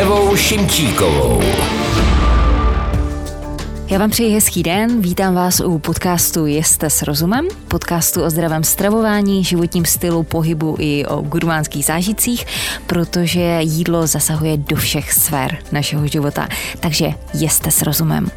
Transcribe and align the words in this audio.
Evou 0.00 0.36
Šimčíkovou. 0.36 1.42
Já 3.90 3.98
vám 3.98 4.10
přeji 4.10 4.34
hezký 4.34 4.62
den, 4.62 5.00
vítám 5.00 5.34
vás 5.34 5.60
u 5.60 5.78
podcastu 5.78 6.46
Jeste 6.46 6.90
s 6.90 7.02
rozumem, 7.02 7.48
podcastu 7.68 8.22
o 8.22 8.30
zdravém 8.30 8.64
stravování, 8.64 9.44
životním 9.44 9.84
stylu, 9.84 10.22
pohybu 10.22 10.76
i 10.78 11.06
o 11.06 11.16
gurmánských 11.16 11.84
zážitcích, 11.84 12.46
protože 12.86 13.58
jídlo 13.60 14.06
zasahuje 14.06 14.56
do 14.56 14.76
všech 14.76 15.12
sfér 15.12 15.58
našeho 15.72 16.06
života. 16.06 16.48
Takže 16.80 17.06
jeste 17.34 17.70
s 17.70 17.82
rozumem. 17.82 18.30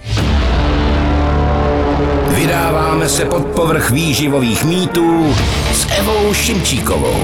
Vydáváme 2.28 3.10
se 3.10 3.26
pod 3.26 3.46
povrch 3.46 3.92
výživových 3.92 4.66
mýtů 4.66 5.36
s 5.74 5.88
Evou 6.00 6.34
Šimčíkovou. 6.34 7.16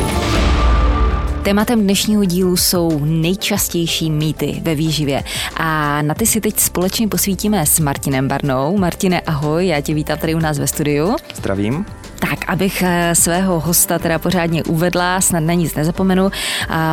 Tématem 1.43 1.81
dnešního 1.81 2.25
dílu 2.25 2.57
jsou 2.57 3.05
nejčastější 3.05 4.11
mýty 4.11 4.61
ve 4.63 4.75
výživě 4.75 5.23
a 5.57 6.01
na 6.01 6.13
ty 6.13 6.25
si 6.25 6.41
teď 6.41 6.59
společně 6.59 7.07
posvítíme 7.07 7.65
s 7.65 7.79
Martinem 7.79 8.27
Barnou. 8.27 8.77
Martine, 8.77 9.21
ahoj, 9.21 9.67
já 9.67 9.81
tě 9.81 9.93
vítám 9.93 10.17
tady 10.17 10.35
u 10.35 10.39
nás 10.39 10.59
ve 10.59 10.67
studiu. 10.67 11.15
Zdravím. 11.35 11.85
Tak, 12.19 12.39
abych 12.47 12.83
eh, 12.85 13.15
svého 13.15 13.59
hosta 13.59 13.99
teda 13.99 14.19
pořádně 14.19 14.63
uvedla, 14.63 15.21
snad 15.21 15.39
na 15.39 15.53
nic 15.53 15.75
nezapomenu. 15.75 16.31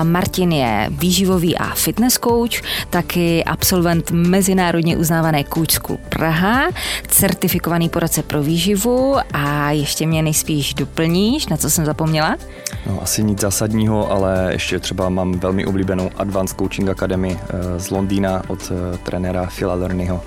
Martin 0.02 0.52
je 0.52 0.86
výživový 0.90 1.58
a 1.58 1.74
fitness 1.74 2.14
coach, 2.14 2.62
taky 2.90 3.44
absolvent 3.44 4.10
mezinárodně 4.10 4.96
uznávané 4.96 5.44
Coach 5.44 5.70
School 5.70 5.98
Praha, 6.08 6.68
certifikovaný 7.08 7.88
poradce 7.88 8.22
pro 8.22 8.42
výživu 8.42 9.16
a 9.32 9.70
ještě 9.70 10.06
mě 10.06 10.22
nejspíš 10.22 10.74
doplníš, 10.74 11.46
na 11.46 11.56
co 11.56 11.70
jsem 11.70 11.84
zapomněla? 11.84 12.36
No, 12.86 13.02
asi 13.02 13.24
nic 13.24 13.40
zásadního, 13.40 14.10
ale 14.12 14.48
ještě 14.52 14.78
třeba 14.78 15.08
mám 15.08 15.32
velmi 15.32 15.66
oblíbenou 15.66 16.10
Advanced 16.16 16.58
Coaching 16.58 16.88
Academy 16.88 17.38
eh, 17.40 17.80
z 17.80 17.90
Londýna 17.90 18.42
od 18.48 18.72
eh, 18.72 18.98
trenéra 18.98 19.48
Phila 19.58 19.74
Lernyho 19.74 20.22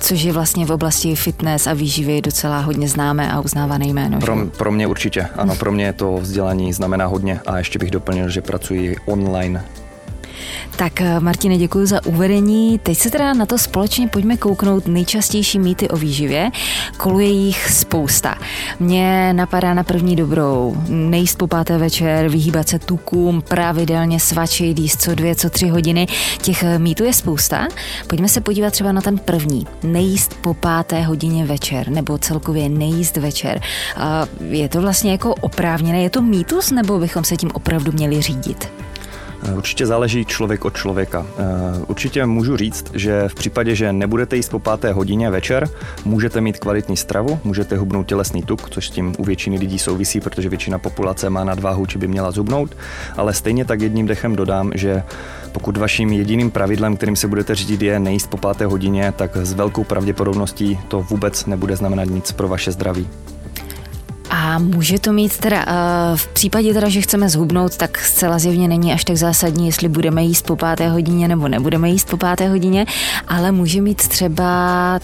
což 0.00 0.22
je 0.22 0.32
vlastně 0.32 0.66
v 0.66 0.70
oblasti 0.70 1.16
fitness 1.16 1.66
a 1.66 1.72
výživy 1.72 2.22
docela 2.22 2.60
hodně 2.60 2.88
známé 2.88 3.32
a 3.32 3.40
uznávané 3.40 3.86
jméno. 3.86 4.20
Pro, 4.20 4.36
pro 4.46 4.72
mě 4.72 4.86
určitě, 4.86 5.26
ano, 5.36 5.56
pro 5.56 5.72
mě 5.72 5.92
to 5.92 6.14
vzdělání 6.14 6.72
znamená 6.72 7.06
hodně 7.06 7.40
a 7.46 7.58
ještě 7.58 7.78
bych 7.78 7.90
doplnil, 7.90 8.28
že 8.28 8.42
pracuji 8.42 8.96
online 9.06 9.64
tak 10.76 11.00
eh, 11.00 11.20
Martine, 11.20 11.58
děkuji 11.58 11.86
za 11.86 12.06
uvedení. 12.06 12.78
Teď 12.78 12.98
se 12.98 13.10
teda 13.10 13.34
na 13.34 13.46
to 13.46 13.58
společně 13.58 14.08
pojďme 14.08 14.36
kouknout 14.36 14.86
nejčastější 14.86 15.58
mýty 15.58 15.88
o 15.88 15.96
výživě. 15.96 16.50
Koluje 16.96 17.28
jich 17.28 17.70
spousta. 17.70 18.38
Mně 18.80 19.32
napadá 19.32 19.74
na 19.74 19.84
první 19.84 20.16
dobrou. 20.16 20.76
Nejíst 20.88 21.38
po 21.38 21.46
páté 21.46 21.78
večer, 21.78 22.28
vyhýbat 22.28 22.68
se 22.68 22.78
tukům, 22.78 23.42
pravidelně 23.42 24.20
svačit, 24.20 24.78
jíst 24.78 25.02
co 25.02 25.14
dvě, 25.14 25.34
co 25.34 25.50
tři 25.50 25.68
hodiny. 25.68 26.06
Těch 26.42 26.62
eh, 26.62 26.78
mýtů 26.78 27.04
je 27.04 27.12
spousta. 27.12 27.68
Pojďme 28.06 28.28
se 28.28 28.40
podívat 28.40 28.70
třeba 28.70 28.92
na 28.92 29.00
ten 29.00 29.18
první. 29.18 29.66
Nejíst 29.82 30.34
po 30.34 30.54
páté 30.54 31.02
hodině 31.02 31.44
večer, 31.44 31.88
nebo 31.88 32.18
celkově 32.18 32.68
nejíst 32.68 33.16
večer. 33.16 33.60
Je 34.50 34.68
to 34.68 34.80
vlastně 34.80 35.12
jako 35.12 35.34
oprávněné? 35.34 36.02
Je 36.02 36.10
to 36.10 36.22
mýtus, 36.22 36.70
nebo 36.70 36.98
bychom 36.98 37.24
se 37.24 37.36
tím 37.36 37.50
opravdu 37.54 37.92
měli 37.92 38.22
řídit? 38.22 38.68
Určitě 39.52 39.86
záleží 39.86 40.24
člověk 40.24 40.64
od 40.64 40.76
člověka. 40.76 41.26
Eh, 41.38 41.42
určitě 41.86 42.26
můžu 42.26 42.56
říct, 42.56 42.90
že 42.94 43.28
v 43.28 43.34
případě, 43.34 43.74
že 43.74 43.92
nebudete 43.92 44.36
jíst 44.36 44.48
po 44.48 44.58
páté 44.58 44.92
hodině 44.92 45.30
večer, 45.30 45.68
můžete 46.04 46.40
mít 46.40 46.58
kvalitní 46.58 46.96
stravu, 46.96 47.38
můžete 47.44 47.76
hubnout 47.76 48.06
tělesný 48.06 48.42
tuk, 48.42 48.70
což 48.70 48.86
s 48.86 48.90
tím 48.90 49.14
u 49.18 49.24
většiny 49.24 49.58
lidí 49.58 49.78
souvisí, 49.78 50.20
protože 50.20 50.48
většina 50.48 50.78
populace 50.78 51.30
má 51.30 51.44
nadváhu, 51.44 51.86
či 51.86 51.98
by 51.98 52.08
měla 52.08 52.30
zubnout, 52.30 52.76
ale 53.16 53.34
stejně 53.34 53.64
tak 53.64 53.80
jedním 53.80 54.06
dechem 54.06 54.36
dodám, 54.36 54.72
že 54.74 55.02
pokud 55.52 55.76
vaším 55.76 56.12
jediným 56.12 56.50
pravidlem, 56.50 56.96
kterým 56.96 57.16
se 57.16 57.28
budete 57.28 57.54
řídit, 57.54 57.82
je 57.82 57.98
nejíst 57.98 58.30
po 58.30 58.36
páté 58.36 58.66
hodině, 58.66 59.12
tak 59.16 59.36
s 59.36 59.52
velkou 59.52 59.84
pravděpodobností 59.84 60.78
to 60.88 61.02
vůbec 61.02 61.46
nebude 61.46 61.76
znamenat 61.76 62.04
nic 62.04 62.32
pro 62.32 62.48
vaše 62.48 62.72
zdraví. 62.72 63.08
Může 64.58 64.98
to 64.98 65.12
mít 65.12 65.38
teda, 65.38 65.66
uh, 65.66 66.16
v 66.16 66.26
případě 66.26 66.74
teda, 66.74 66.88
že 66.88 67.00
chceme 67.00 67.28
zhubnout, 67.28 67.76
tak 67.76 67.98
zcela 67.98 68.38
zjevně 68.38 68.68
není 68.68 68.92
až 68.92 69.04
tak 69.04 69.16
zásadní, 69.16 69.66
jestli 69.66 69.88
budeme 69.88 70.22
jíst 70.22 70.46
po 70.46 70.56
páté 70.56 70.88
hodině 70.88 71.28
nebo 71.28 71.48
nebudeme 71.48 71.90
jíst 71.90 72.08
po 72.08 72.16
páté 72.16 72.48
hodině, 72.48 72.86
ale 73.28 73.52
může 73.52 73.80
mít 73.80 74.08
třeba 74.08 75.00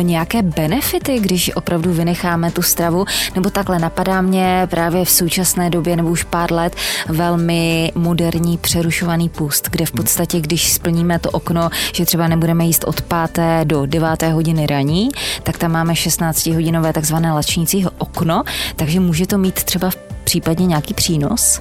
nějaké 0.00 0.42
benefity, 0.42 1.20
když 1.20 1.56
opravdu 1.56 1.92
vynecháme 1.92 2.50
tu 2.50 2.62
stravu, 2.62 3.04
nebo 3.34 3.50
takhle 3.50 3.78
napadá 3.78 4.20
mě 4.20 4.66
právě 4.70 5.04
v 5.04 5.10
současné 5.10 5.70
době 5.70 5.96
nebo 5.96 6.08
už 6.08 6.24
pár 6.24 6.52
let 6.52 6.76
velmi 7.08 7.92
moderní 7.94 8.58
přerušovaný 8.58 9.28
půst, 9.28 9.68
kde 9.70 9.86
v 9.86 9.92
podstatě, 9.92 10.40
když 10.40 10.72
splníme 10.72 11.18
to 11.18 11.30
okno, 11.30 11.70
že 11.94 12.04
třeba 12.04 12.28
nebudeme 12.28 12.64
jíst 12.64 12.84
od 12.84 13.02
páté 13.02 13.60
do 13.64 13.86
deváté 13.86 14.32
hodiny 14.32 14.66
raní, 14.66 15.08
tak 15.42 15.58
tam 15.58 15.72
máme 15.72 15.96
16 15.96 16.46
hodinové 16.46 16.92
takzvané 16.92 17.32
lačnící 17.32 17.86
okno, 17.98 18.42
takže 18.76 19.00
může 19.00 19.26
to 19.26 19.38
mít 19.38 19.64
třeba 19.64 19.90
v 19.90 20.11
případně 20.24 20.66
nějaký 20.66 20.94
přínos? 20.94 21.60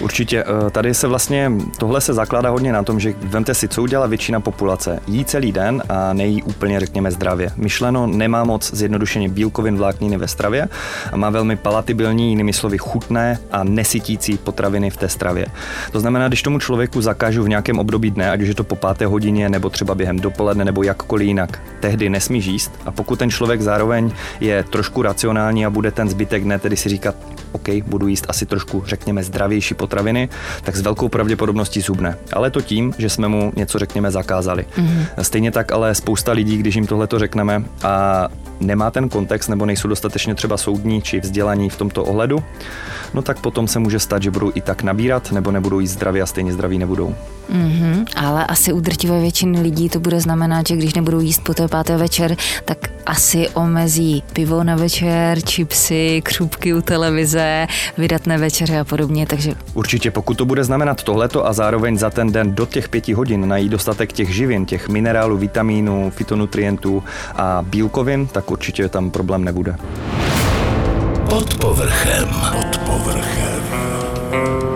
Určitě. 0.00 0.44
Eh, 0.66 0.70
tady 0.70 0.94
se 0.94 1.06
vlastně, 1.08 1.52
tohle 1.78 2.00
se 2.00 2.14
zakládá 2.14 2.50
hodně 2.50 2.72
na 2.72 2.82
tom, 2.82 3.00
že 3.00 3.14
vemte 3.22 3.54
si, 3.54 3.68
co 3.68 3.82
udělá 3.82 4.06
většina 4.06 4.40
populace. 4.40 5.00
Jí 5.06 5.24
celý 5.24 5.52
den 5.52 5.82
a 5.88 6.12
nejí 6.12 6.42
úplně, 6.42 6.80
řekněme, 6.80 7.10
zdravě. 7.10 7.50
Myšleno 7.56 8.06
nemá 8.06 8.44
moc 8.44 8.74
zjednodušeně 8.74 9.28
bílkovin, 9.28 9.76
vlákniny 9.76 10.16
ve 10.16 10.28
stravě 10.28 10.68
a 11.12 11.16
má 11.16 11.30
velmi 11.30 11.56
palatibilní, 11.56 12.28
jinými 12.28 12.52
slovy 12.52 12.78
chutné 12.78 13.38
a 13.52 13.64
nesytící 13.64 14.38
potraviny 14.38 14.90
v 14.90 14.96
té 14.96 15.08
stravě. 15.08 15.46
To 15.92 16.00
znamená, 16.00 16.28
když 16.28 16.42
tomu 16.42 16.58
člověku 16.58 17.02
zakážu 17.02 17.42
v 17.42 17.48
nějakém 17.48 17.78
období 17.78 18.10
dne, 18.10 18.30
ať 18.30 18.40
už 18.40 18.48
je 18.48 18.54
to 18.54 18.64
po 18.64 18.76
páté 18.76 19.06
hodině, 19.06 19.48
nebo 19.48 19.70
třeba 19.70 19.94
během 19.94 20.20
dopoledne, 20.20 20.64
nebo 20.64 20.82
jakkoliv 20.82 21.26
jinak, 21.26 21.62
tehdy 21.80 22.08
nesmí 22.08 22.42
jíst. 22.44 22.72
A 22.86 22.90
pokud 22.90 23.18
ten 23.18 23.30
člověk 23.30 23.60
zároveň 23.60 24.10
je 24.40 24.62
trošku 24.62 25.02
racionální 25.02 25.66
a 25.66 25.70
bude 25.70 25.90
ten 25.90 26.08
zbytek 26.08 26.44
dne 26.44 26.58
tedy 26.58 26.76
si 26.76 26.88
říkat, 26.88 27.14
OK, 27.52 27.68
budu 27.86 28.08
jíst 28.08 28.26
asi 28.28 28.46
trošku, 28.46 28.84
řekněme, 28.86 29.22
zdravější 29.22 29.74
potraviny, 29.74 30.28
tak 30.62 30.76
s 30.76 30.80
velkou 30.80 31.08
pravděpodobností 31.08 31.80
zubne. 31.80 32.18
Ale 32.32 32.50
to 32.50 32.60
tím, 32.60 32.94
že 32.98 33.08
jsme 33.08 33.28
mu 33.28 33.52
něco, 33.56 33.78
řekněme, 33.78 34.10
zakázali. 34.10 34.66
Mm-hmm. 34.76 35.22
Stejně 35.22 35.50
tak 35.50 35.72
ale 35.72 35.94
spousta 35.94 36.32
lidí, 36.32 36.56
když 36.56 36.74
jim 36.74 36.86
tohle 36.86 37.06
to 37.06 37.18
řekneme 37.18 37.64
a 37.82 38.28
nemá 38.60 38.90
ten 38.90 39.08
kontext 39.08 39.48
nebo 39.48 39.66
nejsou 39.66 39.88
dostatečně 39.88 40.34
třeba 40.34 40.56
soudní 40.56 41.02
či 41.02 41.20
vzdělaní 41.20 41.70
v 41.70 41.76
tomto 41.76 42.04
ohledu, 42.04 42.44
no 43.14 43.22
tak 43.22 43.40
potom 43.40 43.68
se 43.68 43.78
může 43.78 43.98
stát, 43.98 44.22
že 44.22 44.30
budou 44.30 44.52
i 44.54 44.60
tak 44.60 44.82
nabírat 44.82 45.32
nebo 45.32 45.50
nebudou 45.50 45.80
jíst 45.80 45.90
zdraví 45.90 46.22
a 46.22 46.26
stejně 46.26 46.52
zdraví 46.52 46.78
nebudou. 46.78 47.14
Mm-hmm, 47.50 48.04
ale 48.16 48.46
asi 48.46 48.72
u 48.72 48.80
drtivé 48.80 49.20
většiny 49.20 49.60
lidí 49.60 49.88
to 49.88 50.00
bude 50.00 50.20
znamenat, 50.20 50.66
že 50.66 50.76
když 50.76 50.94
nebudou 50.94 51.20
jíst 51.20 51.44
po 51.44 51.54
té 51.54 51.68
páté 51.68 51.96
večer, 51.96 52.36
tak 52.64 52.78
asi 53.06 53.48
omezí 53.48 54.22
pivo 54.32 54.64
na 54.64 54.76
večer, 54.76 55.40
čipsy, 55.40 56.22
křupky 56.24 56.74
u 56.74 56.82
televize, 56.82 57.66
vydatné 57.98 58.38
večeře 58.38 58.78
a 58.78 58.84
podobně, 58.84 59.26
takže... 59.26 59.52
Určitě, 59.74 60.10
pokud 60.10 60.36
to 60.36 60.44
bude 60.44 60.64
znamenat 60.64 61.02
tohleto 61.02 61.46
a 61.46 61.52
zároveň 61.52 61.98
za 61.98 62.10
ten 62.10 62.32
den 62.32 62.54
do 62.54 62.66
těch 62.66 62.88
pěti 62.88 63.12
hodin 63.12 63.48
najít 63.48 63.68
dostatek 63.68 64.12
těch 64.12 64.34
živin, 64.34 64.66
těch 64.66 64.88
minerálů, 64.88 65.36
vitamínů, 65.36 66.10
fitonutrientů 66.10 67.02
a 67.36 67.62
bílkovin, 67.62 68.26
tak 68.26 68.50
určitě 68.50 68.88
tam 68.88 69.10
problém 69.10 69.44
nebude. 69.44 69.76
Pod 71.28 71.54
povrchem. 71.54 72.28
Pod 72.52 72.78
povrchem. 72.78 74.71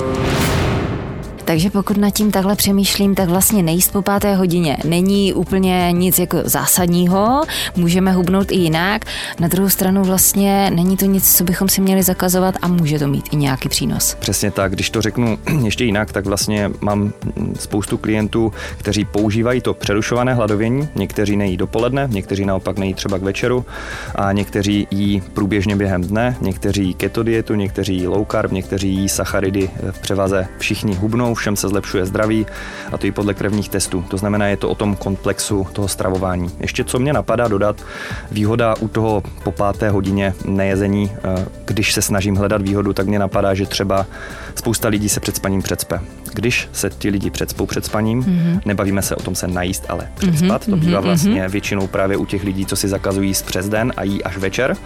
Takže 1.47 1.71
pokud 1.71 1.97
nad 1.97 2.11
tím 2.11 2.31
takhle 2.31 2.57
přemýšlím, 2.57 3.15
tak 3.15 3.29
vlastně 3.29 3.62
nejíst 3.62 3.93
po 3.93 4.03
páté 4.03 4.34
hodině 4.34 4.77
není 4.84 5.33
úplně 5.33 5.89
nic 5.93 6.19
jako 6.19 6.39
zásadního, 6.45 7.43
můžeme 7.77 8.12
hubnout 8.12 8.53
i 8.53 8.57
jinak. 8.57 9.05
Na 9.41 9.49
druhou 9.49 9.69
stranu 9.69 10.05
vlastně 10.05 10.71
není 10.75 10.97
to 10.97 11.05
nic, 11.05 11.37
co 11.37 11.45
bychom 11.45 11.69
si 11.69 11.81
měli 11.81 12.03
zakazovat 12.03 12.55
a 12.62 12.69
může 12.69 12.99
to 12.99 13.09
mít 13.09 13.29
i 13.33 13.37
nějaký 13.37 13.69
přínos. 13.69 14.15
Přesně 14.15 14.51
tak, 14.51 14.72
když 14.72 14.91
to 14.91 15.03
řeknu 15.03 15.39
ještě 15.65 15.84
jinak, 15.84 16.13
tak 16.13 16.27
vlastně 16.27 16.71
mám 16.81 17.13
spoustu 17.59 17.99
klientů, 17.99 18.53
kteří 18.78 19.04
používají 19.04 19.60
to 19.60 19.75
přerušované 19.75 20.34
hladovění, 20.34 20.89
někteří 20.95 21.37
nejí 21.37 21.57
dopoledne, 21.57 22.09
někteří 22.10 22.45
naopak 22.45 22.78
nejí 22.78 22.95
třeba 22.95 23.19
k 23.19 23.22
večeru 23.22 23.66
a 24.15 24.33
někteří 24.33 24.87
jí 24.91 25.21
průběžně 25.21 25.77
během 25.77 26.03
dne, 26.03 26.37
někteří 26.41 26.95
keto 26.95 27.22
dietu, 27.22 27.54
někteří 27.54 28.07
low 28.07 28.27
carb, 28.31 28.53
někteří 28.53 28.95
jí 28.95 29.09
sacharidy 29.09 29.71
v 29.91 29.99
převaze, 29.99 30.49
všichni 30.59 30.95
hubnou, 30.95 31.35
všem 31.36 31.56
se 31.56 31.68
zlepšuje 31.68 32.06
zdraví 32.06 32.47
a 32.92 32.98
to 32.98 33.06
i 33.06 33.12
podle 33.12 33.34
krevních 33.34 33.68
testů. 33.68 34.04
To 34.09 34.16
znamená, 34.16 34.47
je 34.47 34.56
to 34.56 34.71
o 34.71 34.74
tom 34.74 34.97
komplexu 34.97 35.66
toho 35.72 35.88
stravování. 35.88 36.50
Ještě 36.60 36.84
co 36.84 36.98
mě 36.98 37.12
napadá 37.12 37.48
dodat, 37.48 37.83
výhoda 38.30 38.74
u 38.80 38.88
toho 38.88 39.22
po 39.44 39.53
páté 39.53 39.91
hodině 39.91 40.34
nejezení, 40.44 41.12
eh, 41.16 41.47
když 41.65 41.92
se 41.92 42.03
snažím 42.03 42.36
hledat 42.36 42.62
výhodu, 42.62 42.92
tak 42.92 43.06
mě 43.06 43.18
napadá, 43.18 43.54
že 43.54 43.66
třeba 43.66 44.06
spousta 44.54 44.88
lidí 44.88 45.09
se 45.09 45.21
před 45.21 45.36
spaním 45.36 45.62
předspe. 45.62 46.00
Když 46.34 46.69
se 46.73 46.91
ti 46.91 47.11
lidi 47.11 47.31
předspou 47.31 47.67
před 47.67 47.84
spaním, 47.84 48.23
mm-hmm. 48.23 48.61
nebavíme 48.65 49.03
se 49.03 49.17
o 49.17 49.23
tom 49.23 49.34
se 49.34 49.49
najíst, 49.49 49.87
ale 49.89 50.09
předspat, 50.15 50.63
mm-hmm. 50.63 50.71
to 50.71 50.77
bývá 50.77 51.01
mhm, 51.01 51.07
vlastně 51.07 51.49
většinou 51.49 51.87
právě 51.87 52.17
u 52.17 52.27
těch 52.27 52.45
lidí, 52.45 52.67
co 52.67 52.77
si 52.77 52.89
zakazují 52.89 53.28
jíst 53.28 53.47
přes 53.47 53.69
den 53.69 53.93
a 53.97 54.03
jí 54.03 54.25
až 54.25 54.37
večer, 54.37 54.77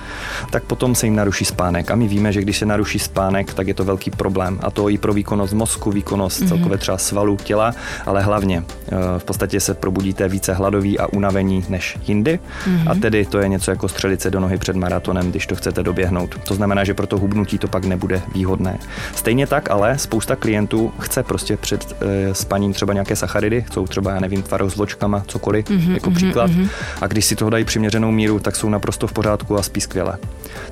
tak 0.51 0.63
potom 0.63 0.95
se 0.95 1.07
jim 1.07 1.17
naruší 1.17 1.45
spánek. 1.45 1.91
A 1.91 1.95
my 1.95 2.09
víme, 2.09 2.33
že 2.33 2.41
když 2.41 2.59
se 2.59 2.67
naruší 2.67 2.99
spánek, 2.99 3.55
tak 3.55 3.69
je 3.69 3.75
to 3.75 3.85
velký 3.85 4.11
problém. 4.11 4.59
A 4.63 4.71
to 4.71 4.89
i 4.89 4.99
pro 4.99 5.13
výkonnost 5.13 5.53
mozku, 5.53 5.91
výkonnost 5.91 6.43
mm-hmm. 6.43 6.49
celkově 6.49 6.79
třeba 6.79 6.99
svalu 6.99 7.37
těla, 7.37 7.75
ale 8.07 8.23
hlavně 8.23 8.65
eh, 8.67 8.97
v 9.19 9.25
podstatě 9.25 9.61
se 9.61 9.75
probudíte 9.75 10.29
více 10.29 10.55
hladový 10.55 10.99
a 10.99 11.07
unavení 11.07 11.65
než 11.69 11.99
jindy 12.07 12.39
mm-hmm. 12.65 12.91
a 12.91 12.95
tedy 12.95 13.27
to 13.27 13.39
je 13.39 13.49
něco 13.49 13.71
jako 13.71 13.89
střelit 13.89 14.21
se 14.21 14.31
do 14.31 14.41
nohy 14.41 14.59
před 14.59 14.77
maratonem, 14.77 15.31
když 15.31 15.47
to 15.47 15.57
chcete 15.57 15.83
doběhnout. 15.83 16.39
To 16.49 16.55
znamená, 16.55 16.85
že 16.85 16.95
pro 16.95 17.07
to 17.07 17.19
hubnutí 17.19 17.59
to 17.59 17.69
pak 17.69 17.85
nebude 17.85 18.23
výhodné. 18.35 18.79
Stejně 19.15 19.47
tak 19.47 19.71
ale 19.71 19.99
spousta 19.99 20.37
klientů 20.37 20.93
chce 20.99 21.23
prostě 21.31 21.57
před 21.57 21.97
e, 22.01 22.35
spaním 22.35 22.73
třeba 22.73 22.93
nějaké 22.93 23.17
sacharidy, 23.17 23.63
chcou 23.63 23.87
třeba, 23.87 24.11
já 24.11 24.21
nevím, 24.21 24.43
tvarou 24.43 24.71
s 24.71 24.77
vločkama, 24.77 25.23
cokoliv, 25.27 25.67
mm-hmm, 25.67 25.95
jako 25.95 26.11
mm-hmm, 26.11 26.15
příklad. 26.15 26.51
Mm-hmm. 26.51 26.69
A 27.01 27.07
když 27.07 27.25
si 27.25 27.37
toho 27.37 27.51
dají 27.51 27.65
přiměřenou 27.65 28.11
míru, 28.11 28.39
tak 28.39 28.57
jsou 28.57 28.69
naprosto 28.69 29.07
v 29.07 29.13
pořádku 29.13 29.59
a 29.59 29.63
spí 29.63 29.81
skvěle. 29.81 30.19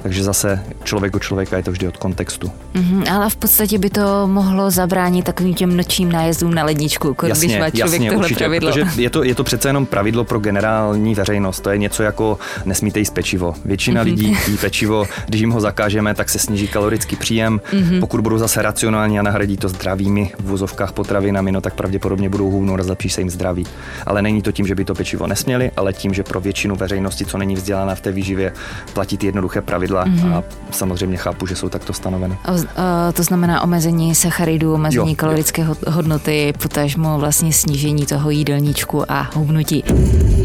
Takže 0.03 0.25
zase 0.25 0.65
člověk 0.85 1.17
od 1.17 1.23
člověka 1.23 1.57
je 1.57 1.63
to 1.63 1.71
vždy 1.71 1.89
od 1.89 1.97
kontextu. 1.97 2.51
Mm-hmm, 2.75 3.15
ale 3.15 3.31
v 3.31 3.37
podstatě 3.37 3.79
by 3.79 3.91
to 3.91 4.27
mohlo 4.27 4.71
zabránit 4.71 5.25
takovým 5.25 5.55
těm 5.55 5.77
nočním 5.77 6.13
nájezdům 6.13 6.55
na 6.55 6.65
ledničku, 6.65 7.17
jasně, 7.27 7.49
když 7.49 7.59
má 7.59 7.71
člověk 7.71 7.93
jasně, 7.93 8.11
tohle 8.11 8.25
určitě, 8.25 8.39
pravidlo. 8.39 8.73
Protože 8.73 9.03
je 9.03 9.11
to, 9.11 9.25
je 9.25 9.35
to 9.35 9.45
přece 9.45 9.69
jenom 9.69 9.87
pravidlo 9.87 10.25
pro 10.25 10.39
generální 10.39 11.15
veřejnost. 11.15 11.61
To 11.61 11.71
je 11.71 11.79
něco 11.79 12.03
jako 12.03 12.39
nesmíte 12.65 12.99
jíst 12.99 13.15
pečivo. 13.15 13.55
Většina 13.65 14.03
mm-hmm. 14.03 14.05
lidí 14.05 14.37
jí 14.49 14.57
pečivo, 14.57 15.07
když 15.27 15.41
jim 15.41 15.51
ho 15.51 15.61
zakážeme, 15.61 16.15
tak 16.15 16.29
se 16.29 16.39
sníží 16.39 16.69
kalorický 16.69 17.17
příjem. 17.17 17.61
Mm-hmm. 17.73 18.01
Pokud 18.01 18.21
budou 18.21 18.39
zase 18.39 18.63
racionální 18.63 19.19
a 19.19 19.23
nahradí 19.23 19.57
to 19.57 19.69
zdravými 19.69 20.33
vozovkách 20.49 20.93
potravinami, 20.93 21.53
no 21.53 21.61
tak 21.61 21.75
pravděpodobně 21.75 22.29
budou 22.29 22.51
hůvnout 22.51 22.81
a 22.81 22.83
zlepší 22.83 23.09
se 23.09 23.21
jim 23.21 23.31
zdraví. 23.31 23.67
Ale 24.07 24.23
není 24.23 24.43
to 24.43 24.53
tím, 24.53 24.67
že 24.67 24.75
by 24.75 24.85
to 24.85 24.95
pečivo 24.95 25.27
nesměli, 25.27 25.71
ale 25.77 25.93
tím, 25.93 26.15
že 26.15 26.23
pro 26.23 26.41
většinu 26.41 26.77
veřejnosti, 26.77 27.25
co 27.25 27.39
není 27.39 27.55
vzdělaná 27.55 27.95
v 27.95 28.01
té 28.01 28.13
výživě, 28.13 28.53
platí 28.93 29.19
ty 29.19 29.27
jednoduché 29.27 29.61
pravidla 29.61 30.07
mm-hmm. 30.07 30.35
a 30.35 30.45
samozřejmě 30.71 31.17
chápu, 31.17 31.47
že 31.47 31.57
jsou 31.57 31.69
takto 31.69 31.93
stanoveny. 31.93 32.39
O, 32.49 32.53
o, 32.53 33.13
to 33.13 33.23
znamená 33.23 33.63
omezení 33.63 34.15
sacharidů, 34.15 34.75
omezení 34.75 35.11
jo, 35.11 35.17
kalorické 35.17 35.63
jo. 35.63 35.75
hodnoty, 35.89 36.53
potažmo 36.63 37.19
vlastně 37.19 37.53
snížení 37.53 38.07
toho 38.07 38.31
jídelníčku 38.31 39.13
a 39.13 39.31
hubnutí. 39.35 39.85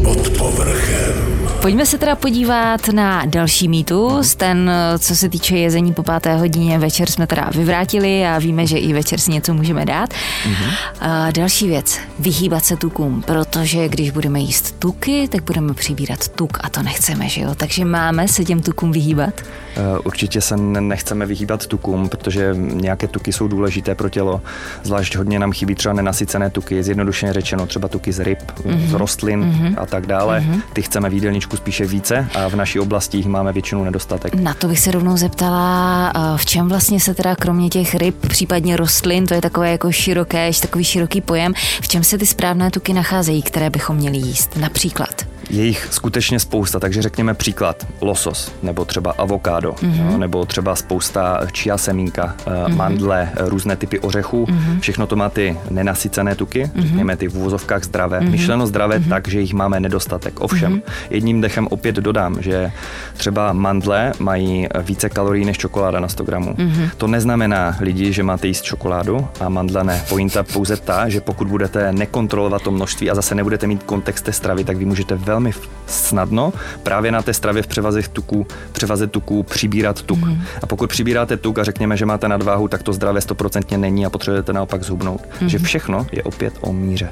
Pod 0.04 0.38
povrchem. 0.38 1.33
Pojďme 1.64 1.86
se 1.86 1.98
teda 1.98 2.16
podívat 2.16 2.88
na 2.88 3.24
další 3.24 3.68
mýtus. 3.68 4.34
Ten, 4.34 4.70
co 4.98 5.16
se 5.16 5.28
týče 5.28 5.56
jezení 5.56 5.94
po 5.94 6.02
páté 6.02 6.36
hodině 6.36 6.78
večer, 6.78 7.10
jsme 7.10 7.26
teda 7.26 7.50
vyvrátili 7.54 8.26
a 8.26 8.38
víme, 8.38 8.66
že 8.66 8.78
i 8.78 8.92
večer 8.92 9.20
si 9.20 9.30
něco 9.30 9.54
můžeme 9.54 9.84
dát. 9.84 10.10
Mm-hmm. 10.10 10.70
A 11.00 11.30
další 11.30 11.68
věc, 11.68 12.00
vyhýbat 12.18 12.64
se 12.64 12.76
tukům, 12.76 13.22
protože 13.22 13.88
když 13.88 14.10
budeme 14.10 14.40
jíst 14.40 14.78
tuky, 14.78 15.28
tak 15.28 15.44
budeme 15.44 15.74
přibírat 15.74 16.28
tuk 16.28 16.58
a 16.60 16.70
to 16.70 16.82
nechceme, 16.82 17.28
že 17.28 17.40
jo? 17.40 17.54
Takže 17.54 17.84
máme 17.84 18.28
se 18.28 18.44
těm 18.44 18.62
tukům 18.62 18.92
vyhýbat? 18.92 19.34
Eh, 19.76 19.98
určitě 19.98 20.40
se 20.40 20.56
nechceme 20.56 21.26
vyhýbat 21.26 21.66
tukům, 21.66 22.08
protože 22.08 22.54
nějaké 22.58 23.08
tuky 23.08 23.32
jsou 23.32 23.48
důležité 23.48 23.94
pro 23.94 24.08
tělo. 24.08 24.40
Zvlášť 24.82 25.16
hodně 25.16 25.38
nám 25.38 25.52
chybí 25.52 25.74
třeba 25.74 25.92
nenasycené 25.92 26.50
tuky, 26.50 26.82
zjednodušeně 26.82 27.32
řečeno 27.32 27.66
třeba 27.66 27.88
tuky 27.88 28.12
z 28.12 28.20
ryb, 28.20 28.38
mm-hmm. 28.38 28.86
z 28.86 28.92
rostlin 28.92 29.44
mm-hmm. 29.44 29.74
a 29.76 29.86
tak 29.86 30.06
dále. 30.06 30.40
Mm-hmm. 30.40 30.60
Ty 30.72 30.82
chceme 30.82 31.10
v 31.10 31.14
jídelníčku 31.14 31.53
spíše 31.56 31.86
více 31.86 32.28
a 32.34 32.48
v 32.48 32.54
naší 32.54 32.80
oblasti 32.80 33.16
jich 33.16 33.26
máme 33.26 33.52
většinou 33.52 33.84
nedostatek. 33.84 34.34
Na 34.34 34.54
to 34.54 34.68
bych 34.68 34.80
se 34.80 34.90
rovnou 34.90 35.16
zeptala, 35.16 36.12
v 36.36 36.46
čem 36.46 36.68
vlastně 36.68 37.00
se 37.00 37.14
teda 37.14 37.36
kromě 37.36 37.68
těch 37.68 37.94
ryb, 37.94 38.16
případně 38.28 38.76
rostlin, 38.76 39.26
to 39.26 39.34
je 39.34 39.40
takové 39.40 39.70
jako 39.70 39.92
široké, 39.92 40.50
takový 40.60 40.84
široký 40.84 41.20
pojem, 41.20 41.52
v 41.82 41.88
čem 41.88 42.04
se 42.04 42.18
ty 42.18 42.26
správné 42.26 42.70
tuky 42.70 42.92
nacházejí, 42.92 43.42
které 43.42 43.70
bychom 43.70 43.96
měli 43.96 44.16
jíst? 44.16 44.56
Například. 44.56 45.33
Je 45.50 45.64
jich 45.64 45.88
skutečně 45.90 46.40
spousta, 46.40 46.80
takže 46.80 47.02
řekněme 47.02 47.34
příklad 47.34 47.86
losos, 48.00 48.52
nebo 48.62 48.84
třeba 48.84 49.14
avokádo, 49.18 49.72
mm-hmm. 49.72 50.10
no, 50.10 50.18
nebo 50.18 50.44
třeba 50.44 50.76
spousta 50.76 51.40
chia 51.56 51.78
semínka, 51.78 52.34
mm-hmm. 52.46 52.76
mandle, 52.76 53.30
různé 53.36 53.76
typy 53.76 53.98
ořechů. 53.98 54.44
Mm-hmm. 54.44 54.80
Všechno 54.80 55.06
to 55.06 55.16
má 55.16 55.28
ty 55.28 55.56
nenasycené 55.70 56.34
tuky, 56.34 56.64
mm-hmm. 56.64 56.82
řekněme 56.82 57.16
ty 57.16 57.28
v 57.28 57.36
úvozovkách 57.36 57.84
zdravé. 57.84 58.20
Mm-hmm. 58.20 58.30
Myšleno 58.30 58.66
zdravé 58.66 58.98
mm-hmm. 58.98 59.08
tak, 59.08 59.28
že 59.28 59.40
jich 59.40 59.54
máme 59.54 59.80
nedostatek. 59.80 60.40
Ovšem, 60.40 60.76
mm-hmm. 60.76 61.06
jedním 61.10 61.40
dechem 61.40 61.66
opět 61.70 61.94
dodám, 61.94 62.36
že 62.42 62.72
třeba 63.16 63.52
mandle 63.52 64.12
mají 64.18 64.66
více 64.82 65.08
kalorií 65.08 65.44
než 65.44 65.58
čokoláda 65.58 66.00
na 66.00 66.08
100 66.08 66.24
gramů. 66.24 66.54
Mm-hmm. 66.54 66.90
To 66.96 67.06
neznamená 67.06 67.76
lidi, 67.80 68.12
že 68.12 68.22
máte 68.22 68.46
jíst 68.46 68.62
čokoládu 68.62 69.28
a 69.40 69.48
mandle 69.48 69.84
ne. 69.84 70.02
Pointa 70.08 70.42
pouze 70.42 70.76
ta, 70.76 71.08
že 71.08 71.20
pokud 71.20 71.48
budete 71.48 71.92
nekontrolovat 71.92 72.62
to 72.62 72.70
množství 72.70 73.10
a 73.10 73.14
zase 73.14 73.34
nebudete 73.34 73.66
mít 73.66 73.82
kontext 73.82 74.24
té 74.24 74.32
stravy, 74.32 74.64
tak 74.64 74.76
vy 74.76 74.84
můžete 74.84 75.14
velmi 75.14 75.33
velmi 75.34 75.52
snadno 75.86 76.52
právě 76.82 77.12
na 77.12 77.22
té 77.22 77.34
stravě 77.34 77.62
v 77.62 77.66
převazech 77.66 78.08
tuků, 78.08 78.46
převaze 78.72 79.06
tuků 79.06 79.42
přibírat 79.42 80.02
tuk. 80.02 80.18
Mm. 80.18 80.42
A 80.62 80.66
pokud 80.66 80.90
přibíráte 80.90 81.36
tuk 81.36 81.58
a 81.58 81.64
řekněme, 81.64 81.96
že 81.96 82.06
máte 82.06 82.28
nadváhu, 82.28 82.68
tak 82.68 82.82
to 82.82 82.92
zdravé 82.92 83.20
stoprocentně 83.20 83.78
není 83.78 84.06
a 84.06 84.10
potřebujete 84.10 84.52
naopak 84.52 84.82
zhubnout. 84.82 85.20
Mm. 85.40 85.48
Že 85.48 85.58
všechno 85.58 86.06
je 86.12 86.22
opět 86.22 86.54
o 86.60 86.72
míře. 86.72 87.08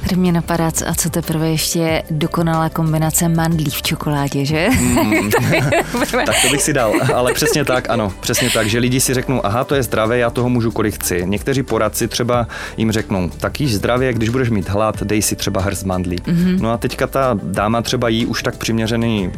Tady 0.00 0.16
mě 0.16 0.32
napadá, 0.32 0.70
a 0.86 0.94
co 0.94 1.10
teprve 1.10 1.50
ještě 1.50 2.02
dokonalá 2.10 2.68
kombinace 2.68 3.28
mandlí 3.28 3.70
v 3.70 3.82
čokoládě, 3.82 4.44
že? 4.44 4.68
Mm. 5.04 5.30
tak 6.26 6.36
to 6.42 6.48
bych 6.50 6.62
si 6.62 6.72
dal, 6.72 6.92
ale 7.14 7.34
přesně 7.34 7.64
tak, 7.64 7.90
ano, 7.90 8.12
přesně 8.20 8.50
tak, 8.50 8.68
že 8.68 8.78
lidi 8.78 9.00
si 9.00 9.14
řeknou, 9.14 9.46
aha, 9.46 9.64
to 9.64 9.74
je 9.74 9.82
zdravé, 9.82 10.18
já 10.18 10.30
toho 10.30 10.48
můžu 10.48 10.70
kolik 10.70 10.94
chci. 10.94 11.22
Někteří 11.26 11.62
poradci 11.62 12.08
třeba 12.08 12.46
jim 12.76 12.92
řeknou, 12.92 13.30
tak 13.40 13.60
jíž 13.60 13.74
zdravě, 13.74 14.12
když 14.12 14.28
budeš 14.28 14.50
mít 14.50 14.68
hlad, 14.68 15.02
dej 15.02 15.22
si 15.22 15.36
třeba 15.36 15.60
hrst 15.60 15.84
mandlí. 15.86 16.16
Mm-hmm. 16.16 16.60
No 16.60 16.70
a 16.70 16.76
teďka 16.76 17.06
ta 17.06 17.38
dáma 17.54 17.82
třeba 17.82 18.08
jí 18.08 18.26
už 18.26 18.42
tak 18.42 18.56
přiměřený 18.56 19.32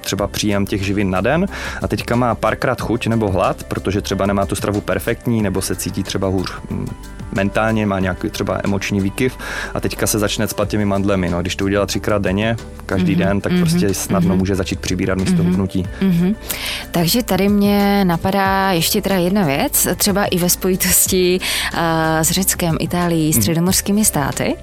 třeba 0.00 0.26
příjem 0.26 0.66
těch 0.66 0.84
živin 0.84 1.10
na 1.10 1.20
den 1.20 1.46
a 1.82 1.88
teďka 1.88 2.16
má 2.16 2.34
párkrát 2.34 2.80
chuť 2.80 3.06
nebo 3.06 3.30
hlad, 3.30 3.64
protože 3.64 4.00
třeba 4.00 4.26
nemá 4.26 4.46
tu 4.46 4.54
stravu 4.54 4.80
perfektní 4.80 5.42
nebo 5.42 5.62
se 5.62 5.76
cítí 5.76 6.02
třeba 6.02 6.28
hůř. 6.28 6.52
Mm, 6.70 6.88
mentálně, 7.32 7.86
má 7.86 8.00
nějaký 8.00 8.30
třeba 8.30 8.60
emoční 8.64 9.00
výkyv 9.00 9.38
a 9.74 9.80
teďka 9.80 10.06
se 10.06 10.18
začne 10.18 10.48
spat 10.48 10.68
těmi 10.68 10.84
mandlemi. 10.84 11.30
No, 11.30 11.40
když 11.40 11.56
to 11.56 11.64
udělá 11.64 11.86
třikrát 11.86 12.22
denně, 12.22 12.56
každý 12.86 13.14
mm-hmm, 13.14 13.18
den, 13.18 13.40
tak 13.40 13.52
mm-hmm, 13.52 13.60
prostě 13.60 13.94
snadno 13.94 14.34
mm-hmm. 14.34 14.38
může 14.38 14.54
začít 14.54 14.80
přibírat 14.80 15.18
místo 15.18 15.42
mm-hmm, 15.42 15.46
hubnutí. 15.46 15.86
Mm-hmm. 16.00 16.36
Takže 16.90 17.22
tady 17.22 17.48
mě 17.48 18.04
napadá 18.04 18.72
ještě 18.72 19.02
teda 19.02 19.16
jedna 19.16 19.44
věc, 19.44 19.88
třeba 19.96 20.24
i 20.24 20.38
ve 20.38 20.50
spojitosti 20.50 21.40
uh, 21.40 21.80
s 22.22 22.30
Řeckem, 22.30 22.76
Itálií, 22.80 23.30
mhm. 23.30 23.40
středomorskými 23.40 24.04
státy, 24.04 24.56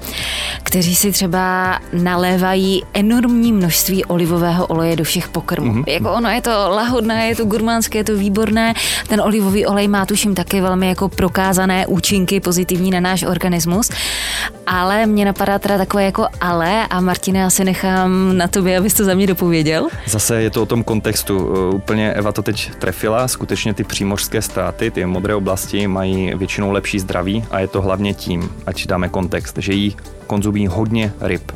kteří 0.63 0.95
si 0.95 1.11
třeba 1.11 1.79
nalévají 1.93 2.83
enormní 2.93 3.53
množství 3.53 4.05
olivového 4.05 4.67
oleje 4.67 4.95
do 4.95 5.03
všech 5.03 5.29
pokrmů. 5.29 5.73
Mm-hmm. 5.73 5.83
Jako 5.87 6.11
ono 6.11 6.29
je 6.29 6.41
to 6.41 6.49
lahodné, 6.49 7.27
je 7.27 7.35
to 7.35 7.45
gurmánské, 7.45 7.97
je 7.97 8.03
to 8.03 8.15
výborné. 8.15 8.73
Ten 9.07 9.21
olivový 9.21 9.65
olej 9.65 9.87
má 9.87 10.05
tuším 10.05 10.35
taky 10.35 10.61
velmi 10.61 10.87
jako 10.87 11.09
prokázané 11.09 11.87
účinky 11.87 12.39
pozitivní 12.53 12.91
na 12.91 12.99
náš 12.99 13.23
organismus. 13.23 13.89
Ale 14.67 15.05
mě 15.05 15.25
napadá 15.25 15.59
teda 15.59 15.77
takové 15.77 16.03
jako 16.03 16.27
ale 16.41 16.87
a 16.87 17.01
Martine 17.01 17.45
asi 17.45 17.63
nechám 17.63 18.37
na 18.37 18.47
tobě, 18.47 18.77
abys 18.77 18.93
to 18.93 19.05
za 19.05 19.13
mě 19.13 19.27
dopověděl. 19.27 19.87
Zase 20.07 20.41
je 20.41 20.49
to 20.49 20.61
o 20.61 20.65
tom 20.65 20.83
kontextu. 20.83 21.37
Uh, 21.37 21.75
úplně 21.75 22.13
Eva 22.13 22.31
to 22.31 22.41
teď 22.41 22.71
trefila. 22.75 23.27
Skutečně 23.27 23.73
ty 23.73 23.83
přímořské 23.83 24.41
státy, 24.41 24.91
ty 24.91 25.05
modré 25.05 25.35
oblasti 25.35 25.87
mají 25.87 26.33
většinou 26.35 26.71
lepší 26.71 26.99
zdraví 26.99 27.45
a 27.51 27.59
je 27.59 27.67
to 27.67 27.81
hlavně 27.81 28.13
tím, 28.13 28.49
ať 28.65 28.87
dáme 28.87 29.09
kontext, 29.09 29.57
že 29.57 29.73
jí 29.73 29.95
konzumují 30.27 30.67
hodně 30.67 31.13
ryb, 31.21 31.51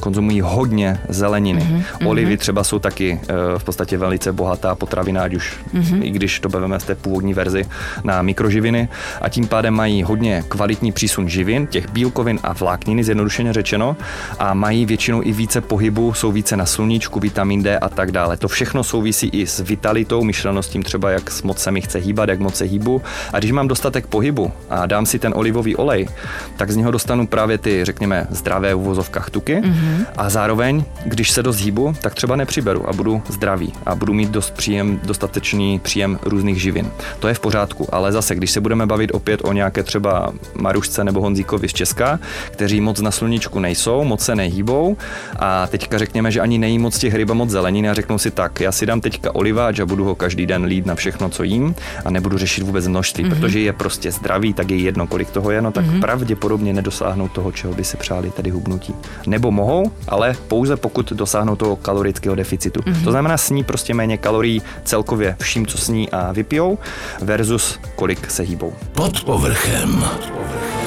konzumují 0.00 0.40
hodně 0.40 1.00
zeleniny. 1.08 1.60
Mm-hmm. 1.60 2.08
Olivy 2.08 2.36
třeba 2.36 2.64
jsou 2.64 2.78
taky 2.78 3.20
e, 3.22 3.58
v 3.58 3.64
podstatě 3.64 3.98
velice 3.98 4.32
bohatá 4.32 4.74
potravina, 4.74 5.22
ať 5.22 5.34
už 5.34 5.56
mm-hmm. 5.74 6.02
i 6.02 6.10
když 6.10 6.40
to 6.40 6.48
bereme 6.48 6.80
z 6.80 6.84
té 6.84 6.94
původní 6.94 7.34
verzi 7.34 7.66
na 8.04 8.22
mikroživiny 8.22 8.88
a 9.20 9.28
tím 9.28 9.46
pádem 9.46 9.74
mají 9.74 10.02
hodně 10.02 10.44
kvalitní 10.48 10.92
přísun 10.92 11.28
živin, 11.28 11.66
těch 11.66 11.90
bílkovin 11.90 12.38
a 12.42 12.49
vlákniny, 12.52 13.04
zjednodušeně 13.04 13.52
řečeno, 13.52 13.96
a 14.38 14.54
mají 14.54 14.86
většinou 14.86 15.22
i 15.22 15.32
více 15.32 15.60
pohybu, 15.60 16.14
jsou 16.14 16.32
více 16.32 16.56
na 16.56 16.66
sluníčku, 16.66 17.20
vitamin 17.20 17.62
D 17.62 17.78
a 17.78 17.88
tak 17.88 18.12
dále. 18.12 18.36
To 18.36 18.48
všechno 18.48 18.84
souvisí 18.84 19.28
i 19.28 19.46
s 19.46 19.60
vitalitou, 19.60 20.24
myšleno 20.24 20.62
s 20.62 20.68
tím 20.68 20.82
třeba, 20.82 21.10
jak 21.10 21.44
moc 21.44 21.58
se 21.58 21.70
mi 21.70 21.80
chce 21.80 21.98
hýbat, 21.98 22.28
jak 22.28 22.40
moc 22.40 22.54
se 22.54 22.64
hýbu. 22.64 23.02
A 23.32 23.38
když 23.38 23.52
mám 23.52 23.68
dostatek 23.68 24.06
pohybu 24.06 24.52
a 24.70 24.86
dám 24.86 25.06
si 25.06 25.18
ten 25.18 25.32
olivový 25.36 25.76
olej, 25.76 26.08
tak 26.56 26.70
z 26.70 26.76
něho 26.76 26.90
dostanu 26.90 27.26
právě 27.26 27.58
ty, 27.58 27.84
řekněme, 27.84 28.26
zdravé 28.30 28.74
uvozovkách 28.74 29.30
tuky 29.30 29.56
mm-hmm. 29.56 30.06
a 30.16 30.30
zároveň, 30.30 30.84
když 31.04 31.30
se 31.30 31.42
dost 31.42 31.60
hýbu, 31.60 31.94
tak 32.02 32.14
třeba 32.14 32.36
nepřiberu 32.36 32.88
a 32.88 32.92
budu 32.92 33.22
zdravý 33.28 33.72
a 33.86 33.94
budu 33.94 34.12
mít 34.12 34.28
dost 34.28 34.50
příjem, 34.50 35.00
dostatečný 35.04 35.78
příjem 35.78 36.18
různých 36.22 36.62
živin. 36.62 36.90
To 37.18 37.28
je 37.28 37.34
v 37.34 37.40
pořádku, 37.40 37.94
ale 37.94 38.12
zase, 38.12 38.34
když 38.34 38.50
se 38.50 38.60
budeme 38.60 38.86
bavit 38.86 39.10
opět 39.14 39.40
o 39.44 39.52
nějaké 39.52 39.82
třeba 39.82 40.32
Marušce 40.54 41.04
nebo 41.04 41.20
Honzíkovi 41.20 41.68
z 41.68 41.72
Česka, 41.72 42.18
kteří 42.50 42.80
moc 42.80 43.00
na 43.00 43.10
sluníčku 43.10 43.60
nejsou, 43.60 44.04
moc 44.04 44.20
se 44.20 44.34
nehýbou 44.34 44.96
a 45.38 45.66
teďka 45.66 45.98
řekněme, 45.98 46.30
že 46.30 46.40
ani 46.40 46.58
nejí 46.58 46.78
moc 46.78 46.98
těch 46.98 47.14
ryb 47.14 47.30
a 47.30 47.34
moc 47.34 47.50
zeleniny 47.50 47.90
a 47.90 47.94
řeknou 47.94 48.18
si 48.18 48.30
tak, 48.30 48.60
já 48.60 48.72
si 48.72 48.86
dám 48.86 49.00
teďka 49.00 49.34
oliváč 49.34 49.78
a 49.78 49.86
budu 49.86 50.04
ho 50.04 50.14
každý 50.14 50.46
den 50.46 50.64
lít 50.64 50.86
na 50.86 50.94
všechno, 50.94 51.28
co 51.28 51.42
jím 51.42 51.74
a 52.04 52.10
nebudu 52.10 52.38
řešit 52.38 52.62
vůbec 52.62 52.88
množství, 52.88 53.24
mm-hmm. 53.24 53.40
protože 53.40 53.60
je 53.60 53.72
prostě 53.72 54.12
zdravý, 54.12 54.54
tak 54.54 54.70
je 54.70 54.76
jedno, 54.76 55.06
kolik 55.06 55.30
toho 55.30 55.50
je, 55.50 55.62
no 55.62 55.72
tak 55.72 55.84
mm-hmm. 55.84 56.00
pravděpodobně 56.00 56.72
nedosáhnou 56.72 57.28
toho, 57.28 57.52
čeho 57.52 57.74
by 57.74 57.84
si 57.84 57.96
přáli, 57.96 58.30
tedy 58.30 58.50
hubnutí. 58.50 58.94
Nebo 59.26 59.50
mohou, 59.50 59.92
ale 60.08 60.34
pouze 60.48 60.76
pokud 60.76 61.12
dosáhnou 61.12 61.56
toho 61.56 61.76
kalorického 61.76 62.34
deficitu. 62.34 62.80
Mm-hmm. 62.80 63.04
To 63.04 63.10
znamená 63.10 63.36
sní 63.36 63.64
prostě 63.64 63.94
méně 63.94 64.18
kalorií 64.18 64.62
celkově 64.84 65.36
vším, 65.40 65.66
co 65.66 65.78
sní 65.78 66.10
a 66.10 66.32
vypijou, 66.32 66.78
versus 67.20 67.78
kolik 67.96 68.30
se 68.30 68.42
hýbou. 68.42 68.72
Pod 68.92 69.24
povrchem. 69.24 69.92
Pod 69.92 70.30
povrchem. 70.30 70.79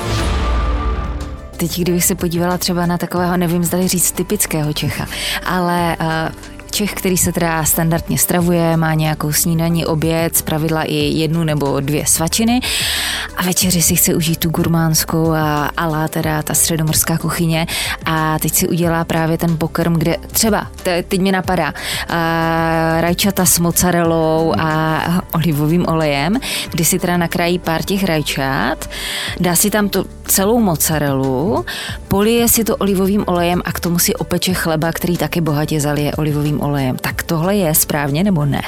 Teď, 1.68 1.80
kdybych 1.80 2.06
se 2.06 2.16
podívala 2.16 2.58
třeba 2.58 2.86
na 2.86 2.98
takového, 2.98 3.38
nevím, 3.38 3.64
zda 3.64 3.88
říct 3.88 4.12
typického 4.12 4.74
Čecha, 4.74 5.08
ale 5.46 5.98
uh, 6.02 6.53
Čech, 6.74 6.94
který 6.94 7.18
se 7.18 7.32
teda 7.32 7.64
standardně 7.66 8.18
stravuje, 8.18 8.78
má 8.78 8.94
nějakou 8.94 9.34
snídaní, 9.34 9.86
oběd, 9.86 10.38
zpravidla 10.38 10.84
i 10.84 10.96
jednu 10.96 11.44
nebo 11.44 11.80
dvě 11.80 12.06
svačiny. 12.06 12.60
A 13.38 13.44
večeři 13.44 13.82
si 13.82 13.96
chce 13.96 14.16
užít 14.16 14.40
tu 14.40 14.50
gurmánskou 14.50 15.32
a 15.32 15.70
ala 15.78 16.08
teda 16.08 16.42
ta 16.42 16.54
středomorská 16.54 17.18
kuchyně. 17.18 17.68
A 18.06 18.40
teď 18.40 18.54
si 18.54 18.68
udělá 18.68 19.04
právě 19.04 19.38
ten 19.38 19.58
pokrm, 19.58 19.94
kde 19.94 20.18
třeba, 20.32 20.68
teď 20.84 21.22
mi 21.22 21.32
napadá, 21.32 21.74
rajčata 23.00 23.46
s 23.46 23.60
mozzarellou 23.60 24.54
a 24.58 25.02
olivovým 25.34 25.86
olejem, 25.88 26.40
kdy 26.72 26.86
si 26.86 27.00
teda 27.00 27.18
nakrájí 27.18 27.60
pár 27.60 27.84
těch 27.84 28.04
rajčat, 28.04 28.90
dá 29.40 29.56
si 29.56 29.70
tam 29.70 29.90
to 29.90 30.06
celou 30.28 30.60
mozzarellu, 30.60 31.66
polije 32.08 32.50
si 32.50 32.64
to 32.64 32.76
olivovým 32.78 33.24
olejem 33.28 33.62
a 33.66 33.72
k 33.72 33.80
tomu 33.80 34.00
si 34.00 34.16
opeče 34.16 34.54
chleba, 34.54 34.92
který 34.92 35.18
taky 35.18 35.42
bohatě 35.42 35.82
zalije 35.82 36.16
olivovým 36.16 36.63
olejem. 36.64 36.98
Tak 36.98 37.24
tohle 37.24 37.56
je 37.56 37.76
správně 37.76 38.24
nebo 38.24 38.46
ne? 38.46 38.62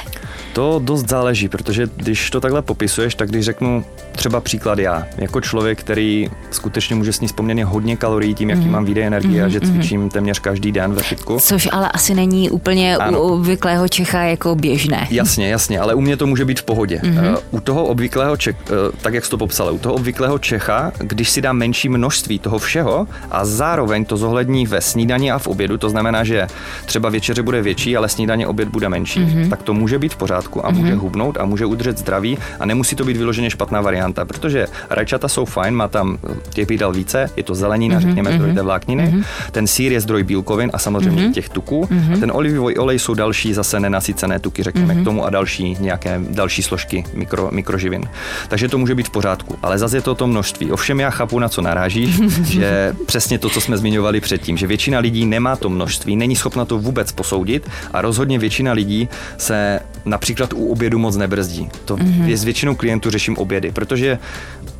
To 0.52 0.80
dost 0.84 1.08
záleží, 1.08 1.48
protože 1.48 1.86
když 1.96 2.30
to 2.30 2.40
takhle 2.40 2.62
popisuješ, 2.62 3.14
tak 3.14 3.28
když 3.28 3.44
řeknu 3.44 3.84
třeba 4.16 4.40
příklad 4.40 4.78
já, 4.78 5.06
jako 5.16 5.40
člověk, 5.40 5.80
který 5.80 6.30
skutečně 6.50 6.96
může 6.96 7.12
sníst 7.12 7.36
poměrně 7.36 7.64
hodně 7.64 7.96
kalorií 7.96 8.34
tím, 8.34 8.50
jaký 8.50 8.64
mm. 8.64 8.70
mám 8.70 8.84
výdej 8.84 9.04
energie 9.06 9.40
mm, 9.40 9.46
a 9.46 9.48
že 9.48 9.60
mhm, 9.60 9.68
mhm. 9.68 9.80
cvičím 9.80 10.00
mm. 10.00 10.08
téměř 10.10 10.38
každý 10.38 10.72
den 10.72 10.94
ve 10.94 11.02
fitku. 11.02 11.38
Což 11.40 11.68
ale 11.72 11.88
asi 11.88 12.14
není 12.14 12.50
úplně 12.50 12.96
ano. 12.96 13.22
u 13.22 13.22
obvyklého 13.22 13.88
Čecha 13.88 14.22
jako 14.22 14.54
běžné. 14.54 15.06
Jasně, 15.10 15.48
jasně, 15.48 15.80
ale 15.80 15.94
u 15.94 16.00
mě 16.00 16.16
to 16.16 16.26
může 16.26 16.44
být 16.44 16.60
v 16.60 16.62
pohodě. 16.62 17.00
Mm. 17.04 17.36
U 17.50 17.60
toho 17.60 17.84
obvyklého 17.84 18.36
Čech, 18.36 18.56
eh, 18.66 18.72
tak 19.02 19.14
jak 19.14 19.24
jsi 19.24 19.30
to 19.30 19.38
popsala, 19.38 19.70
u 19.70 19.78
toho 19.78 19.94
obvyklého 19.94 20.38
Čecha, 20.38 20.92
když 20.98 21.30
si 21.30 21.42
dá 21.42 21.52
menší 21.52 21.88
množství 21.88 22.38
toho 22.38 22.58
všeho 22.58 23.06
a 23.30 23.44
zároveň 23.44 24.04
to 24.04 24.16
zohlední 24.16 24.66
ve 24.66 24.80
snídani 24.80 25.30
a 25.32 25.38
v 25.38 25.46
obědu, 25.46 25.78
to 25.78 25.90
znamená, 25.90 26.24
že 26.24 26.46
třeba 26.86 27.08
večeře 27.08 27.42
bude 27.42 27.62
větší, 27.62 27.96
ale 27.96 28.08
snídaně 28.08 28.46
oběd 28.46 28.68
bude 28.68 28.88
menší, 28.88 29.20
mm. 29.20 29.50
tak 29.50 29.62
to 29.62 29.74
může 29.74 29.98
být 29.98 30.14
v 30.14 30.16
pořádku 30.16 30.66
a 30.66 30.70
může 30.70 30.94
mm-hmm. 30.94 30.98
hubnout 30.98 31.36
a 31.40 31.44
může 31.44 31.66
udržet 31.66 31.98
zdraví 31.98 32.38
a 32.60 32.66
nemusí 32.66 32.96
to 32.96 33.04
být 33.04 33.16
vyloženě 33.16 33.50
špatná 33.50 33.80
varianta, 33.80 34.05
protože 34.12 34.66
rajčata 34.90 35.28
jsou 35.28 35.44
fajn, 35.44 35.74
má 35.74 35.88
tam 35.88 36.18
těch 36.50 36.70
jídel 36.70 36.92
více, 36.92 37.30
je 37.36 37.42
to 37.42 37.54
zelenina, 37.54 37.96
mm-hmm. 37.96 38.02
řekněme, 38.02 38.32
zdroj 38.32 38.54
té 38.54 38.62
vlákniny, 38.62 39.06
mm-hmm. 39.06 39.24
ten 39.52 39.66
sír 39.66 39.92
je 39.92 40.00
zdroj 40.00 40.22
bílkovin 40.22 40.70
a 40.72 40.78
samozřejmě 40.78 41.22
mm-hmm. 41.22 41.32
těch 41.32 41.48
tuků 41.48 41.88
mm-hmm. 41.90 42.14
a 42.14 42.20
ten 42.20 42.32
olivový 42.34 42.78
olej 42.78 42.98
jsou 42.98 43.14
další 43.14 43.54
zase 43.54 43.80
nenasycené 43.80 44.38
tuky, 44.38 44.62
řekněme, 44.62 44.94
mm-hmm. 44.94 45.00
k 45.00 45.04
tomu 45.04 45.24
a 45.24 45.30
další 45.30 45.76
nějaké 45.80 46.20
další 46.30 46.62
složky 46.62 47.04
mikro, 47.14 47.48
mikroživin. 47.52 48.02
Takže 48.48 48.68
to 48.68 48.78
může 48.78 48.94
být 48.94 49.08
v 49.08 49.10
pořádku, 49.10 49.58
ale 49.62 49.78
zase 49.78 49.96
je 49.96 50.02
to 50.02 50.14
to 50.14 50.26
množství. 50.26 50.72
Ovšem 50.72 51.00
já 51.00 51.10
chápu, 51.10 51.38
na 51.38 51.48
co 51.48 51.62
naráží, 51.62 52.14
že 52.44 52.94
přesně 53.06 53.38
to, 53.38 53.50
co 53.50 53.60
jsme 53.60 53.78
zmiňovali 53.78 54.20
předtím, 54.20 54.56
že 54.56 54.66
většina 54.66 54.98
lidí 54.98 55.26
nemá 55.26 55.56
to 55.56 55.68
množství, 55.68 56.16
není 56.16 56.36
schopna 56.36 56.64
to 56.64 56.78
vůbec 56.78 57.12
posoudit 57.12 57.70
a 57.92 58.00
rozhodně 58.00 58.38
většina 58.38 58.72
lidí 58.72 59.08
se 59.38 59.80
například 60.04 60.52
u 60.52 60.66
obědu 60.66 60.98
moc 60.98 61.16
nebrzdí. 61.16 61.68
To 61.84 61.96
mm-hmm. 61.96 62.24
je 62.24 62.36
s 62.36 62.44
většinou 62.44 62.74
klientů 62.74 63.10
řeším 63.10 63.36
obědy, 63.36 63.72
protože 63.72 63.95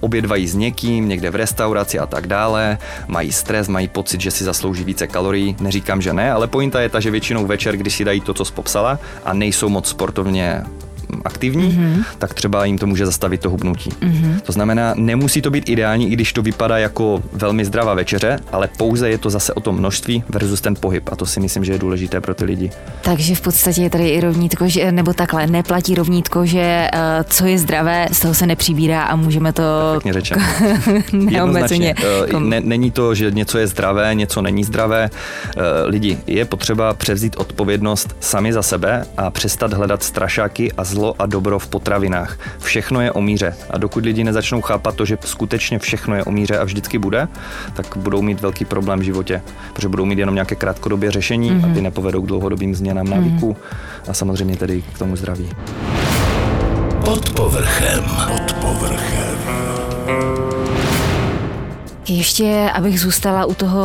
obědvají 0.01 0.49
s 0.49 0.55
někým, 0.55 1.09
někde 1.09 1.31
v 1.31 1.35
restauraci 1.35 1.99
a 1.99 2.07
tak 2.07 2.27
dále, 2.27 2.79
mají 3.07 3.33
stres, 3.33 3.69
mají 3.69 3.89
pocit, 3.89 4.21
že 4.21 4.31
si 4.31 4.45
zaslouží 4.45 4.85
více 4.85 5.07
kalorií. 5.07 5.57
Neříkám, 5.61 6.03
že 6.03 6.13
ne, 6.13 6.33
ale 6.33 6.47
pointa 6.47 6.81
je 6.81 6.89
ta, 6.89 7.01
že 7.01 7.11
většinou 7.11 7.47
večer, 7.47 7.77
když 7.77 7.95
si 7.95 8.05
dají 8.05 8.21
to, 8.21 8.35
co 8.35 8.45
popsala 8.45 8.99
a 9.25 9.35
nejsou 9.35 9.69
moc 9.69 9.89
sportovně 9.89 10.63
aktivní, 11.25 11.73
mm-hmm. 11.73 12.05
tak 12.19 12.35
třeba 12.35 12.65
jim 12.65 12.79
to 12.79 12.87
může 12.87 13.07
zastavit 13.07 13.41
to 13.41 13.51
hubnutí. 13.51 13.91
Mm-hmm. 13.91 14.41
To 14.41 14.53
znamená, 14.53 14.95
nemusí 14.97 15.43
to 15.43 15.51
být 15.51 15.69
ideální, 15.69 16.13
i 16.13 16.13
když 16.13 16.33
to 16.33 16.43
vypadá 16.43 16.79
jako 16.79 17.23
velmi 17.33 17.65
zdravá 17.65 17.95
večeře, 17.95 18.39
ale 18.53 18.69
pouze 18.77 19.11
je 19.11 19.19
to 19.19 19.31
zase 19.31 19.53
o 19.53 19.61
tom 19.61 19.79
množství 19.79 20.25
versus 20.29 20.61
ten 20.61 20.75
pohyb 20.81 21.09
a 21.13 21.17
to 21.17 21.27
si 21.27 21.41
myslím, 21.41 21.65
že 21.65 21.73
je 21.73 21.79
důležité 21.79 22.21
pro 22.21 22.35
ty 22.35 22.45
lidi. 22.45 22.71
Takže 23.03 23.35
v 23.35 23.41
podstatě 23.41 23.83
je 23.83 23.91
tady 23.91 24.09
i 24.09 24.21
rovnítko, 24.21 24.69
že, 24.69 24.93
nebo 24.93 25.13
takhle, 25.13 25.47
neplatí 25.47 25.95
rovnítko, 25.95 26.47
že 26.47 26.89
uh, 26.95 27.01
co 27.25 27.47
je 27.47 27.59
zdravé, 27.59 28.07
z 28.13 28.21
toho 28.21 28.35
se 28.35 28.47
nepřibírá 28.47 29.03
a 29.03 29.17
můžeme 29.17 29.53
to 29.53 29.63
Pěkně 29.93 30.13
řečeno. 30.13 30.43
neomezeně. 31.13 31.95
Uh, 32.35 32.41
ne, 32.41 32.61
není 32.61 32.91
to, 32.91 33.15
že 33.15 33.31
něco 33.31 33.59
je 33.59 33.67
zdravé, 33.67 34.15
něco 34.15 34.43
není 34.43 34.65
zdravé. 34.65 35.11
Uh, 35.57 35.63
lidi, 35.85 36.19
je 36.27 36.45
potřeba 36.45 36.95
převzít 36.95 37.37
odpovědnost 37.37 38.17
sami 38.21 38.53
za 38.53 38.63
sebe 38.63 39.07
a 39.17 39.31
přestat 39.31 39.73
hledat 39.73 40.03
strašáky 40.03 40.73
a 40.73 40.85
zlo 40.97 41.15
a 41.19 41.27
dobro 41.27 41.59
v 41.59 41.69
potravinách. 41.69 42.39
Všechno 42.59 43.01
je 43.01 43.13
o 43.13 43.21
míře. 43.21 43.55
A 43.71 43.79
dokud 43.79 44.05
lidi 44.05 44.25
nezačnou 44.25 44.61
chápat 44.61 44.95
to, 44.97 45.05
že 45.05 45.19
skutečně 45.25 45.79
všechno 45.79 46.17
je 46.17 46.25
o 46.25 46.31
míře 46.33 46.59
a 46.59 46.65
vždycky 46.65 46.99
bude, 46.99 47.29
tak 47.75 47.97
budou 47.97 48.23
mít 48.23 48.41
velký 48.41 48.65
problém 48.65 48.99
v 48.99 49.03
životě, 49.03 49.43
protože 49.73 49.89
budou 49.89 50.05
mít 50.05 50.19
jenom 50.19 50.35
nějaké 50.35 50.55
krátkodobě 50.55 51.11
řešení 51.11 51.51
mm-hmm. 51.51 51.65
a 51.65 51.69
ty 51.69 51.81
mhm. 51.81 51.83
nepovedou 51.83 52.23
k 52.23 52.27
dlouhodobým 52.27 52.75
změnám 52.75 53.07
návyků 53.07 53.53
mm-hmm. 53.53 54.11
a 54.11 54.15
samozřejmě 54.15 54.57
tedy 54.57 54.83
k 54.83 54.99
tomu 54.99 55.17
zdraví. 55.17 55.51
Pod 57.05 57.31
povrchem. 57.31 58.05
Pod 58.27 58.53
povrchem. 58.53 60.46
Ještě, 62.09 62.71
abych 62.75 63.01
zůstala 63.01 63.45
u 63.45 63.55
toho 63.55 63.85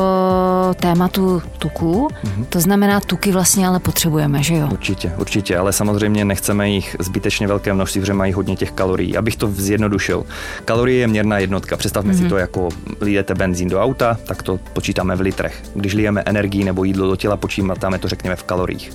tématu 0.80 1.42
tuků, 1.60 2.08
mm-hmm. 2.08 2.46
to 2.46 2.60
znamená, 2.60 3.00
tuky 3.00 3.32
vlastně 3.32 3.68
ale 3.68 3.80
potřebujeme, 3.80 4.44
že 4.44 4.56
jo? 4.56 4.68
Určitě, 4.72 5.13
určitě, 5.18 5.58
ale 5.58 5.74
samozřejmě 5.74 6.25
nechceme 6.25 6.70
jich 6.70 6.96
zbytečně 7.00 7.48
velké 7.48 7.74
množství, 7.74 8.01
protože 8.01 8.13
mají 8.13 8.34
hodně 8.34 8.56
těch 8.56 8.72
kalorií. 8.72 9.18
Abych 9.18 9.36
to 9.36 9.51
zjednodušil. 9.51 10.24
Kalorie 10.66 11.00
je 11.00 11.08
měrná 11.08 11.40
jednotka. 11.40 11.78
Představme 11.78 12.13
mm-hmm. 12.13 12.18
si 12.18 12.22
mhm. 12.22 12.30
to 12.30 12.38
jako 12.38 12.70
lijete 13.01 13.36
benzín 13.36 13.70
do 13.70 13.82
auta, 13.82 14.18
tak 14.25 14.44
to 14.44 14.60
počítáme 14.74 15.16
v 15.16 15.22
litrech. 15.22 15.63
Když 15.75 15.94
lijeme 15.94 16.24
energii 16.25 16.63
nebo 16.63 16.84
jídlo 16.84 17.08
do 17.08 17.16
těla, 17.16 17.38
počítáme 17.38 18.00
to 18.00 18.08
řekněme 18.08 18.36
v 18.36 18.44
kaloriích. 18.44 18.92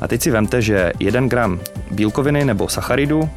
A 0.00 0.08
teď 0.08 0.22
si 0.22 0.30
vemte, 0.30 0.62
že 0.62 0.92
1 1.00 1.26
gram 1.26 1.60
bílkoviny 1.90 2.44
nebo 2.44 2.68
sacharidu 2.68 3.30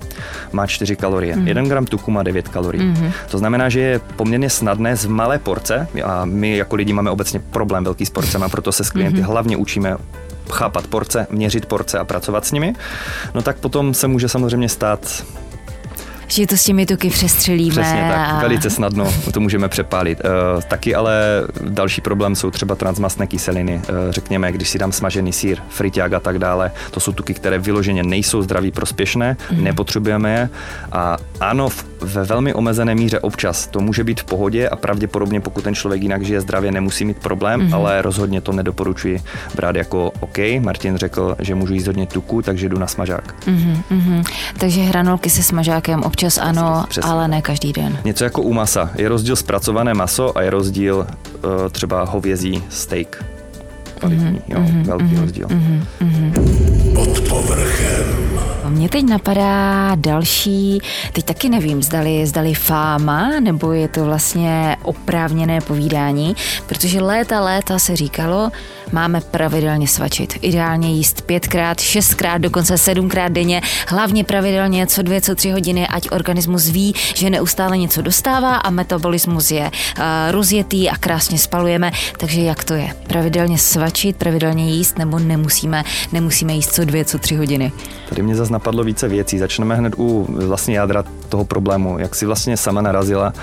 má 0.51 0.67
4 0.67 0.95
kalorie. 0.95 1.35
Mm-hmm. 1.35 1.47
1 1.47 1.63
gram 1.63 1.85
tuku 1.85 2.11
má 2.11 2.23
9 2.23 2.47
kalorií. 2.47 2.81
Mm-hmm. 2.81 3.11
To 3.31 3.37
znamená, 3.37 3.69
že 3.69 3.79
je 3.79 3.99
poměrně 4.15 4.49
snadné 4.49 4.95
z 4.95 5.05
malé 5.05 5.39
porce 5.39 5.87
a 6.03 6.25
my 6.25 6.57
jako 6.57 6.75
lidi 6.75 6.93
máme 6.93 7.11
obecně 7.11 7.39
problém 7.39 7.83
velký 7.83 8.05
s 8.05 8.09
porcemi, 8.09 8.45
proto 8.51 8.71
se 8.71 8.83
s 8.83 8.89
klienty 8.89 9.21
mm-hmm. 9.21 9.25
hlavně 9.25 9.57
učíme 9.57 9.97
chápat 10.51 10.87
porce, 10.87 11.27
měřit 11.29 11.65
porce 11.65 11.99
a 11.99 12.05
pracovat 12.05 12.45
s 12.45 12.51
nimi, 12.51 12.73
no 13.33 13.41
tak 13.41 13.57
potom 13.57 13.93
se 13.93 14.07
může 14.07 14.29
samozřejmě 14.29 14.69
stát 14.69 15.23
že 16.31 16.47
to 16.47 16.57
s 16.57 16.63
těmi 16.63 16.85
tuky 16.85 17.09
přestřelíme. 17.09 17.71
Přesně 17.71 18.07
tak, 18.09 18.29
a... 18.29 18.39
velice 18.39 18.69
snadno 18.69 19.13
to 19.33 19.39
můžeme 19.39 19.69
přepálit. 19.69 20.21
Uh, 20.23 20.61
taky 20.61 20.95
ale 20.95 21.21
další 21.61 22.01
problém 22.01 22.35
jsou 22.35 22.51
třeba 22.51 22.75
transmastné 22.75 23.27
kyseliny. 23.27 23.75
Uh, 23.75 23.95
řekněme, 24.09 24.51
když 24.51 24.69
si 24.69 24.79
dám 24.79 24.91
smažený 24.91 25.33
sír, 25.33 25.57
friťák 25.69 26.13
a 26.13 26.19
tak 26.19 26.39
dále, 26.39 26.71
to 26.91 26.99
jsou 26.99 27.11
tuky, 27.11 27.33
které 27.33 27.59
vyloženě 27.59 28.03
nejsou 28.03 28.41
zdraví 28.41 28.71
prospěšné, 28.71 29.37
mm. 29.51 29.63
nepotřebujeme 29.63 30.33
je. 30.33 30.49
A 30.91 31.17
ano, 31.39 31.69
ve 32.01 32.23
velmi 32.23 32.53
omezené 32.53 32.95
míře 32.95 33.19
občas 33.19 33.67
to 33.67 33.79
může 33.79 34.03
být 34.03 34.21
v 34.21 34.23
pohodě 34.23 34.69
a 34.69 34.75
pravděpodobně, 34.75 35.41
pokud 35.41 35.63
ten 35.63 35.75
člověk 35.75 36.01
jinak 36.01 36.23
žije 36.23 36.41
zdravě, 36.41 36.71
nemusí 36.71 37.05
mít 37.05 37.17
problém, 37.17 37.61
mm. 37.61 37.73
ale 37.73 38.01
rozhodně 38.01 38.41
to 38.41 38.51
nedoporučuji 38.51 39.21
brát 39.55 39.75
jako 39.75 40.11
OK. 40.19 40.37
Martin 40.59 40.97
řekl, 40.97 41.35
že 41.39 41.55
můžu 41.55 41.73
jíst 41.73 41.87
hodně 41.87 42.05
tuku, 42.05 42.41
takže 42.41 42.69
jdu 42.69 42.79
na 42.79 42.87
smažák. 42.87 43.35
Mm-hmm. 43.45 44.23
Takže 44.57 44.81
hranolky 44.81 45.29
se 45.29 45.43
smažákem 45.43 46.03
občas 46.03 46.20
Občas 46.21 46.37
ano, 46.37 46.85
Přesně. 46.89 47.11
ale 47.11 47.27
ne 47.27 47.41
každý 47.41 47.73
den. 47.73 47.97
Něco 48.05 48.23
jako 48.23 48.41
u 48.41 48.53
masa. 48.53 48.89
Je 48.95 49.09
rozdíl 49.09 49.35
zpracované 49.35 49.93
maso 49.93 50.37
a 50.37 50.41
je 50.41 50.49
rozdíl 50.49 50.97
uh, 50.97 51.69
třeba 51.71 52.03
hovězí 52.03 52.63
steak. 52.69 53.23
mm-hmm, 53.99 54.41
jo, 54.47 54.57
mm-hmm, 54.59 54.85
velký 54.85 55.05
mm-hmm, 55.05 55.21
rozdíl. 55.21 55.47
Mm-hmm. 55.47 56.93
Pod 56.93 57.19
povrchem. 57.29 58.21
Mě 58.69 58.89
teď 58.89 59.09
napadá 59.09 59.91
další, 59.95 60.79
teď 61.13 61.25
taky 61.25 61.49
nevím, 61.49 61.83
zdali, 61.83 62.27
zdali 62.27 62.53
fáma, 62.53 63.39
nebo 63.39 63.71
je 63.71 63.87
to 63.87 64.05
vlastně 64.05 64.77
oprávněné 64.83 65.61
povídání, 65.61 66.35
protože 66.67 67.01
léta, 67.01 67.41
léta 67.41 67.79
se 67.79 67.95
říkalo, 67.95 68.49
máme 68.91 69.21
pravidelně 69.21 69.87
svačit. 69.87 70.33
Ideálně 70.41 70.91
jíst 70.91 71.21
pětkrát, 71.21 71.79
šestkrát, 71.79 72.37
dokonce 72.37 72.77
sedmkrát 72.77 73.31
denně, 73.31 73.61
hlavně 73.87 74.23
pravidelně 74.23 74.87
co 74.87 75.01
dvě, 75.01 75.21
co 75.21 75.35
tři 75.35 75.51
hodiny, 75.51 75.87
ať 75.87 76.07
organismus 76.11 76.69
ví, 76.69 76.93
že 77.15 77.29
neustále 77.29 77.77
něco 77.77 78.01
dostává 78.01 78.55
a 78.55 78.69
metabolismus 78.69 79.51
je 79.51 79.61
uh, 79.63 80.03
rozjetý 80.31 80.89
a 80.89 80.97
krásně 80.97 81.37
spalujeme. 81.37 81.91
Takže 82.19 82.41
jak 82.41 82.63
to 82.63 82.73
je? 82.73 82.89
Pravidelně 83.07 83.57
svačit, 83.57 84.17
pravidelně 84.17 84.71
jíst, 84.71 84.97
nebo 84.97 85.19
nemusíme, 85.19 85.83
nemusíme 86.11 86.53
jíst 86.53 86.73
co 86.73 86.85
dvě, 86.85 87.05
co 87.05 87.19
tři 87.19 87.35
hodiny? 87.35 87.71
Tady 88.09 88.21
mě 88.21 88.35
zase 88.35 88.53
napadlo 88.53 88.83
více 88.83 89.07
věcí. 89.07 89.37
Začneme 89.37 89.75
hned 89.75 89.93
u 89.97 90.25
vlastně 90.29 90.77
jádra 90.77 91.03
toho 91.29 91.45
problému. 91.45 91.99
Jak 91.99 92.15
si 92.15 92.25
vlastně 92.25 92.57
sama 92.57 92.81
narazila, 92.81 93.33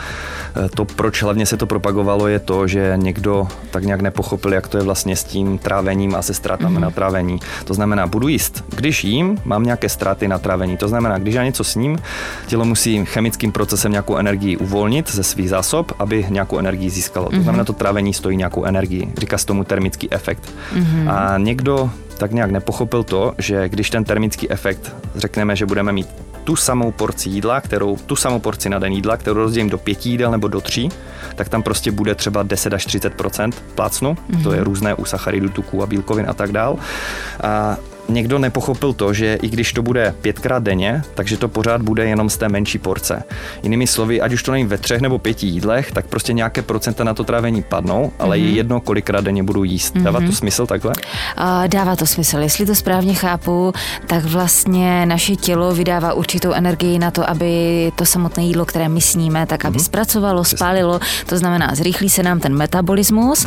eh, 0.64 0.69
to, 0.69 0.85
proč 0.85 1.23
hlavně 1.23 1.47
se 1.47 1.57
to 1.57 1.67
propagovalo, 1.67 2.28
je 2.28 2.38
to, 2.38 2.67
že 2.67 2.93
někdo 2.97 3.49
tak 3.71 3.85
nějak 3.85 4.00
nepochopil, 4.00 4.52
jak 4.52 4.69
to 4.69 4.76
je 4.76 4.83
vlastně 4.85 5.17
s 5.17 5.25
tím 5.25 5.38
trávením 5.59 6.14
a 6.14 6.23
se 6.23 6.35
ztrátami 6.35 6.76
mm-hmm. 6.76 6.80
na 6.80 6.90
trávení. 6.90 7.38
To 7.64 7.75
znamená, 7.75 8.07
budu 8.07 8.28
jíst. 8.28 8.64
Když 8.68 9.04
jím, 9.04 9.38
mám 9.45 9.62
nějaké 9.62 9.88
ztráty 9.88 10.28
na 10.28 10.38
trávení. 10.38 10.76
To 10.76 10.88
znamená, 10.88 11.18
když 11.18 11.35
já 11.35 11.45
něco 11.45 11.64
sním, 11.64 11.99
tělo 12.47 12.64
musí 12.64 13.04
chemickým 13.04 13.52
procesem 13.52 13.92
nějakou 13.92 14.16
energii 14.16 14.57
uvolnit 14.57 15.11
ze 15.11 15.23
svých 15.23 15.49
zásob, 15.49 15.92
aby 15.99 16.26
nějakou 16.28 16.59
energii 16.59 16.90
získalo. 16.90 17.26
Mm-hmm. 17.26 17.30
To 17.30 17.37
mhm. 17.37 17.42
znamená, 17.42 17.64
to 17.64 17.73
trávení 17.73 18.14
stojí 18.14 18.37
nějakou 18.37 18.64
energii. 18.64 19.12
Říká 19.18 19.38
se 19.38 19.47
tomu 19.47 19.64
termický 19.64 20.12
efekt. 20.12 20.52
Mm-hmm. 20.75 21.11
A 21.11 21.38
někdo 21.38 21.90
tak 22.18 22.33
nějak 22.33 22.50
nepochopil 22.50 23.02
to, 23.02 23.35
že 23.38 23.68
když 23.68 23.90
ten 23.90 24.04
termický 24.04 24.50
efekt, 24.50 24.97
řekneme, 25.14 25.57
že 25.57 25.66
budeme 25.66 25.92
mít 25.92 26.09
tu 26.49 26.57
samou 26.57 26.93
porci 26.93 27.28
jídla, 27.28 27.61
kterou, 27.61 27.97
tu 27.97 28.17
samou 28.17 28.40
porci 28.40 28.69
na 28.69 28.78
den 28.78 28.93
jídla, 28.93 29.17
kterou 29.17 29.37
rozdělím 29.37 29.71
do 29.71 29.78
pěti 29.78 30.09
jídel 30.09 30.31
nebo 30.31 30.49
do 30.49 30.61
tří, 30.61 30.88
tak 31.35 31.49
tam 31.49 31.62
prostě 31.62 31.90
bude 31.90 32.14
třeba 32.14 32.43
10 32.43 32.73
až 32.73 32.87
30 32.87 33.12
plácnu. 33.75 34.14
Mm-hmm. 34.14 34.43
To 34.43 34.52
je 34.52 34.64
různé 34.64 34.95
u 34.95 35.05
sacharidů, 35.05 35.49
tuků 35.49 35.83
a 35.83 35.87
bílkovin 35.87 36.26
a 36.28 36.35
tak 36.35 36.52
dál. 36.52 36.78
A 37.43 37.76
někdo 38.09 38.38
nepochopil 38.38 38.93
to, 38.93 39.12
že 39.12 39.38
i 39.43 39.49
když 39.49 39.73
to 39.73 39.83
bude 39.83 40.15
pětkrát 40.23 40.62
denně, 40.62 41.03
takže 41.15 41.37
to 41.37 41.49
pořád 41.49 41.83
bude 41.83 42.09
jenom 42.09 42.31
z 42.31 42.37
té 42.37 42.49
menší 42.49 42.79
porce. 42.79 43.23
Jinými 43.62 43.87
slovy, 43.87 44.21
ať 44.21 44.33
už 44.33 44.43
to 44.43 44.53
není 44.53 44.65
ve 44.65 44.79
třech 44.79 45.00
nebo 45.00 45.19
pěti 45.19 45.47
jídlech, 45.47 45.93
tak 45.93 46.07
prostě 46.07 46.33
nějaké 46.33 46.62
procenta 46.62 47.05
na 47.05 47.15
to 47.15 47.25
trávení 47.25 47.62
padnou, 47.62 48.12
ale 48.19 48.37
mm-hmm. 48.37 48.45
je 48.45 48.50
jedno, 48.50 48.81
kolikrát 48.81 49.25
denně 49.25 49.43
budu 49.43 49.65
jíst. 49.65 49.95
Mm-hmm. 49.95 50.03
Dává 50.03 50.21
to 50.21 50.33
smysl 50.33 50.67
takhle? 50.67 50.93
Uh, 50.93 51.69
dává 51.69 51.97
to 51.97 52.07
smysl. 52.07 52.38
Jestli 52.38 52.67
to 52.67 52.75
správně 52.75 53.15
chápu, 53.15 53.73
tak 54.07 54.25
vlastně 54.25 55.07
naše 55.07 55.37
tělo 55.37 55.75
vydává 55.75 56.12
určitou 56.12 56.53
energii 56.53 56.99
na 56.99 57.11
to, 57.11 57.31
aby 57.31 57.93
to 57.97 58.07
samotné 58.07 58.45
jídlo, 58.45 58.65
které 58.65 58.88
my 58.88 59.00
sníme, 59.00 59.47
tak 59.47 59.65
aby 59.65 59.79
mm-hmm. 59.79 59.85
zpracovalo, 59.85 60.45
spálilo. 60.45 61.00
To 61.27 61.38
znamená, 61.38 61.75
zrychlí 61.75 62.09
se 62.09 62.23
nám 62.23 62.41
ten 62.41 62.57
metabolismus. 62.57 63.47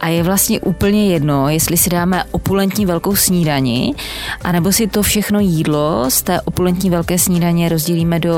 A 0.00 0.08
je 0.08 0.22
vlastně 0.22 0.60
úplně 0.60 1.12
jedno, 1.12 1.48
jestli 1.48 1.76
si 1.76 1.90
dáme 1.90 2.24
opulentní 2.30 2.86
velkou 2.86 3.16
snídani, 3.16 3.94
a 4.44 4.52
nebo 4.52 4.72
si 4.72 4.86
to 4.86 5.02
všechno 5.02 5.40
jídlo 5.40 6.04
z 6.08 6.22
té 6.22 6.40
opulentní 6.40 6.90
velké 6.90 7.18
snídaně 7.18 7.68
rozdělíme 7.68 8.18
do 8.18 8.34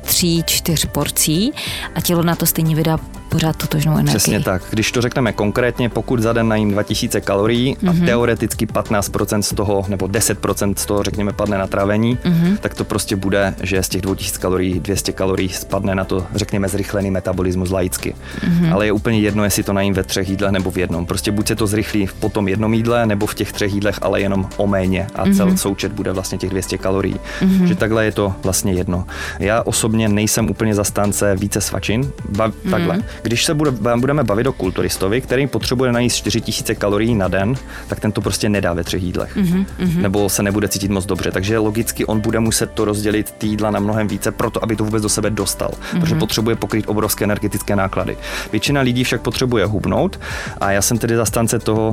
tří, 0.00 0.42
čtyř 0.46 0.86
porcí 0.86 1.52
a 1.94 2.00
tělo 2.00 2.22
na 2.22 2.36
to 2.36 2.46
stejně 2.46 2.76
vydá 2.76 2.98
pořád 3.32 3.56
totožnou 3.56 3.92
energii. 3.92 4.08
Přesně 4.08 4.40
tak. 4.40 4.62
Když 4.70 4.92
to 4.92 5.00
řekneme 5.00 5.32
konkrétně, 5.32 5.88
pokud 5.88 6.20
za 6.20 6.32
den 6.32 6.48
najím 6.48 6.70
2000 6.70 7.20
kalorií 7.20 7.74
mm-hmm. 7.74 7.88
a 7.88 7.92
mhm. 7.92 8.06
teoreticky 8.06 8.66
15% 8.66 9.40
z 9.40 9.54
toho, 9.54 9.84
nebo 9.88 10.06
10% 10.06 10.74
z 10.76 10.86
toho, 10.86 11.02
řekněme, 11.02 11.32
padne 11.32 11.58
na 11.58 11.66
trávení, 11.66 12.16
mm-hmm. 12.16 12.56
tak 12.56 12.74
to 12.74 12.84
prostě 12.84 13.16
bude, 13.16 13.54
že 13.62 13.82
z 13.82 13.88
těch 13.88 14.02
2000 14.02 14.38
kalorií 14.38 14.80
200 14.80 15.12
kalorií 15.12 15.48
spadne 15.48 15.94
na 15.94 16.04
to, 16.04 16.26
řekněme, 16.34 16.68
zrychlený 16.68 17.10
metabolismus 17.10 17.70
laicky. 17.70 18.14
Mm-hmm. 18.14 18.72
Ale 18.72 18.86
je 18.86 18.92
úplně 18.92 19.20
jedno, 19.20 19.44
jestli 19.44 19.62
to 19.62 19.72
najím 19.72 19.94
ve 19.94 20.02
třech 20.02 20.28
jídlech 20.28 20.52
nebo 20.52 20.70
v 20.70 20.78
jednom. 20.78 21.06
Prostě 21.06 21.32
buď 21.32 21.46
se 21.46 21.56
to 21.56 21.66
zrychlí 21.66 22.08
po 22.20 22.28
tom 22.28 22.48
jednom 22.48 22.74
jídle, 22.74 23.06
nebo 23.06 23.26
v 23.26 23.34
těch 23.34 23.52
třech 23.52 23.74
jídlech, 23.74 23.98
ale 24.02 24.20
jenom 24.20 24.48
o 24.56 24.66
méně 24.66 25.06
a 25.14 25.24
mm-hmm. 25.24 25.36
celý 25.36 25.58
součet 25.58 25.92
bude 25.92 26.12
vlastně 26.12 26.38
těch 26.38 26.50
200 26.50 26.78
kalorií. 26.78 27.16
Mm-hmm. 27.40 27.64
Že 27.64 27.74
takhle 27.74 28.04
je 28.04 28.12
to 28.12 28.34
vlastně 28.42 28.72
jedno. 28.72 29.04
Já 29.38 29.62
osobně 29.62 30.08
nejsem 30.08 30.50
úplně 30.50 30.74
zastánce 30.74 31.36
více 31.36 31.60
svačin. 31.60 32.12
Ba- 32.28 32.48
mm-hmm. 32.48 32.70
takhle. 32.70 33.02
Když 33.22 33.44
se 33.44 33.54
bude, 33.54 33.70
budeme 33.96 34.24
bavit 34.24 34.46
o 34.46 34.52
kulturistovi, 34.52 35.20
který 35.20 35.46
potřebuje 35.46 35.92
najíst 35.92 36.16
4000 36.16 36.74
kalorií 36.74 37.14
na 37.14 37.28
den, 37.28 37.54
tak 37.88 38.00
ten 38.00 38.12
to 38.12 38.20
prostě 38.20 38.48
nedá 38.48 38.72
ve 38.72 38.84
třech 38.84 39.02
jídlech. 39.02 39.36
Mm-hmm. 39.36 39.66
Nebo 39.96 40.28
se 40.28 40.42
nebude 40.42 40.68
cítit 40.68 40.90
moc 40.90 41.06
dobře. 41.06 41.30
Takže 41.30 41.58
logicky 41.58 42.04
on 42.04 42.20
bude 42.20 42.40
muset 42.40 42.70
to 42.70 42.84
rozdělit 42.84 43.34
ty 43.38 43.46
jídla 43.46 43.70
na 43.70 43.80
mnohem 43.80 44.08
více, 44.08 44.32
proto 44.32 44.64
aby 44.64 44.76
to 44.76 44.84
vůbec 44.84 45.02
do 45.02 45.08
sebe 45.08 45.30
dostal. 45.30 45.70
Mm-hmm. 45.70 46.00
Protože 46.00 46.14
potřebuje 46.14 46.56
pokrýt 46.56 46.84
obrovské 46.88 47.24
energetické 47.24 47.76
náklady. 47.76 48.16
Většina 48.52 48.80
lidí 48.80 49.04
však 49.04 49.20
potřebuje 49.20 49.66
hubnout 49.66 50.20
a 50.60 50.70
já 50.70 50.82
jsem 50.82 50.98
tedy 50.98 51.16
zastánce 51.16 51.58
toho, 51.58 51.90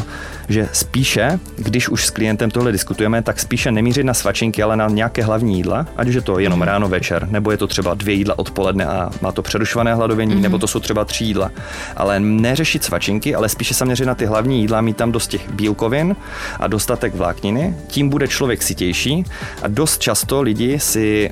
že 0.49 0.69
spíše, 0.73 1.39
když 1.57 1.89
už 1.89 2.05
s 2.05 2.09
klientem 2.09 2.51
tohle 2.51 2.71
diskutujeme, 2.71 3.21
tak 3.21 3.39
spíše 3.39 3.71
nemířit 3.71 4.03
na 4.03 4.13
svačinky, 4.13 4.63
ale 4.63 4.77
na 4.77 4.87
nějaké 4.87 5.23
hlavní 5.23 5.57
jídla, 5.57 5.85
ať 5.97 6.07
už 6.07 6.15
je 6.15 6.21
to 6.21 6.39
jenom 6.39 6.61
ráno, 6.61 6.89
večer, 6.89 7.27
nebo 7.29 7.51
je 7.51 7.57
to 7.57 7.67
třeba 7.67 7.93
dvě 7.93 8.15
jídla 8.15 8.39
odpoledne 8.39 8.85
a 8.85 9.09
má 9.21 9.31
to 9.31 9.41
přerušované 9.41 9.95
hladovění, 9.95 10.35
mm-hmm. 10.35 10.41
nebo 10.41 10.57
to 10.57 10.67
jsou 10.67 10.79
třeba 10.79 11.05
tři 11.05 11.18
jídla. 11.25 11.51
Ale 11.95 12.19
neřešit 12.19 12.83
svačinky, 12.83 13.35
ale 13.35 13.49
spíše 13.49 13.73
se 13.73 13.85
měřit 13.85 14.05
na 14.05 14.15
ty 14.15 14.25
hlavní 14.25 14.61
jídla, 14.61 14.81
mít 14.81 14.97
tam 14.97 15.11
dost 15.11 15.27
těch 15.27 15.49
bílkovin 15.49 16.15
a 16.59 16.67
dostatek 16.67 17.15
vlákniny, 17.15 17.75
tím 17.87 18.09
bude 18.09 18.27
člověk 18.27 18.63
sitější 18.63 19.25
a 19.61 19.67
dost 19.67 20.01
často 20.01 20.41
lidi 20.41 20.79
si 20.79 21.31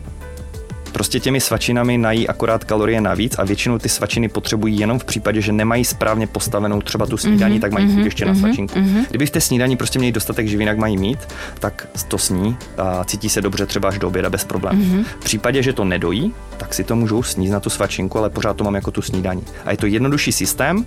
prostě 0.92 1.20
těmi 1.20 1.42
svačinami 1.42 1.98
nají 1.98 2.28
akorát 2.28 2.64
kalorie 2.64 3.02
navíc 3.02 3.36
a 3.40 3.44
většinou 3.44 3.78
ty 3.78 3.90
svačiny 3.90 4.30
potřebují 4.30 4.80
jenom 4.80 5.00
v 5.00 5.06
případě, 5.06 5.42
že 5.42 5.52
nemají 5.52 5.86
správně 5.86 6.28
postavenou 6.28 6.82
třeba 6.82 7.06
tu 7.06 7.18
snídaní, 7.18 7.58
mm-hmm, 7.58 7.62
tak 7.62 7.72
mají 7.72 7.88
mm-hmm, 7.88 8.04
ještě 8.04 8.24
mm-hmm, 8.24 8.28
na 8.28 8.34
mhm, 8.34 8.42
svačinku. 8.42 8.80
Mm-hmm. 8.80 9.06
Kdyby 9.10 9.26
v 9.26 9.32
té 9.32 9.42
snídaní 9.42 9.78
prostě 9.78 10.00
měli 10.00 10.12
dostatek 10.12 10.48
živinek 10.48 10.78
mají 10.78 10.98
mít, 10.98 11.20
tak 11.60 11.88
to 12.08 12.18
sní 12.18 12.58
a 12.78 13.04
cítí 13.04 13.30
se 13.30 13.42
dobře 13.42 13.66
třeba 13.66 13.90
až 13.90 14.00
do 14.00 14.08
oběda 14.08 14.30
bez 14.30 14.44
problémů. 14.44 14.84
Mm-hmm. 14.84 15.06
V 15.20 15.24
případě, 15.24 15.64
že 15.64 15.74
to 15.74 15.84
nedojí, 15.84 16.34
tak 16.58 16.74
si 16.74 16.84
to 16.84 16.96
můžou 16.96 17.24
sníst 17.24 17.54
na 17.54 17.60
tu 17.60 17.70
svačinku, 17.70 18.18
ale 18.18 18.30
pořád 18.30 18.58
to 18.58 18.64
mám 18.64 18.76
jako 18.76 18.92
tu 18.92 19.02
snídaní. 19.02 19.44
A 19.66 19.72
je 19.72 19.78
to 19.78 19.86
jednodušší 19.86 20.32
systém 20.32 20.86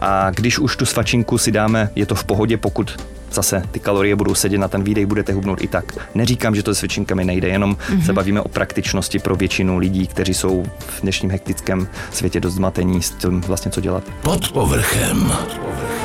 a 0.00 0.30
když 0.30 0.58
už 0.58 0.76
tu 0.76 0.86
svačinku 0.86 1.38
si 1.38 1.52
dáme, 1.52 1.90
je 1.96 2.06
to 2.06 2.14
v 2.14 2.24
pohodě, 2.24 2.56
pokud 2.56 2.96
zase 3.32 3.62
ty 3.70 3.80
kalorie 3.80 4.16
budou 4.16 4.34
sedět 4.34 4.58
na 4.58 4.68
ten 4.68 4.82
výdej, 4.82 5.06
budete 5.06 5.32
hubnout 5.32 5.60
i 5.62 5.66
tak. 5.66 5.92
Neříkám, 6.14 6.54
že 6.54 6.62
to 6.62 6.74
s 6.74 6.78
svičinkami 6.78 7.24
nejde, 7.24 7.48
jenom 7.48 7.74
mm-hmm. 7.74 8.04
se 8.04 8.12
bavíme 8.12 8.40
o 8.40 8.48
praktičnosti 8.48 9.18
pro 9.18 9.36
většinu 9.36 9.78
lidí, 9.78 10.06
kteří 10.06 10.34
jsou 10.34 10.64
v 10.78 11.00
dnešním 11.00 11.30
hektickém 11.30 11.88
světě 12.12 12.40
dost 12.40 12.54
zmatení 12.54 13.02
s 13.02 13.10
tím 13.10 13.40
vlastně 13.40 13.70
co 13.70 13.80
dělat. 13.80 14.04
Pod 14.22 14.52
povrchem. 14.52 15.20
Pod 15.20 15.58
povrchem. 15.58 15.99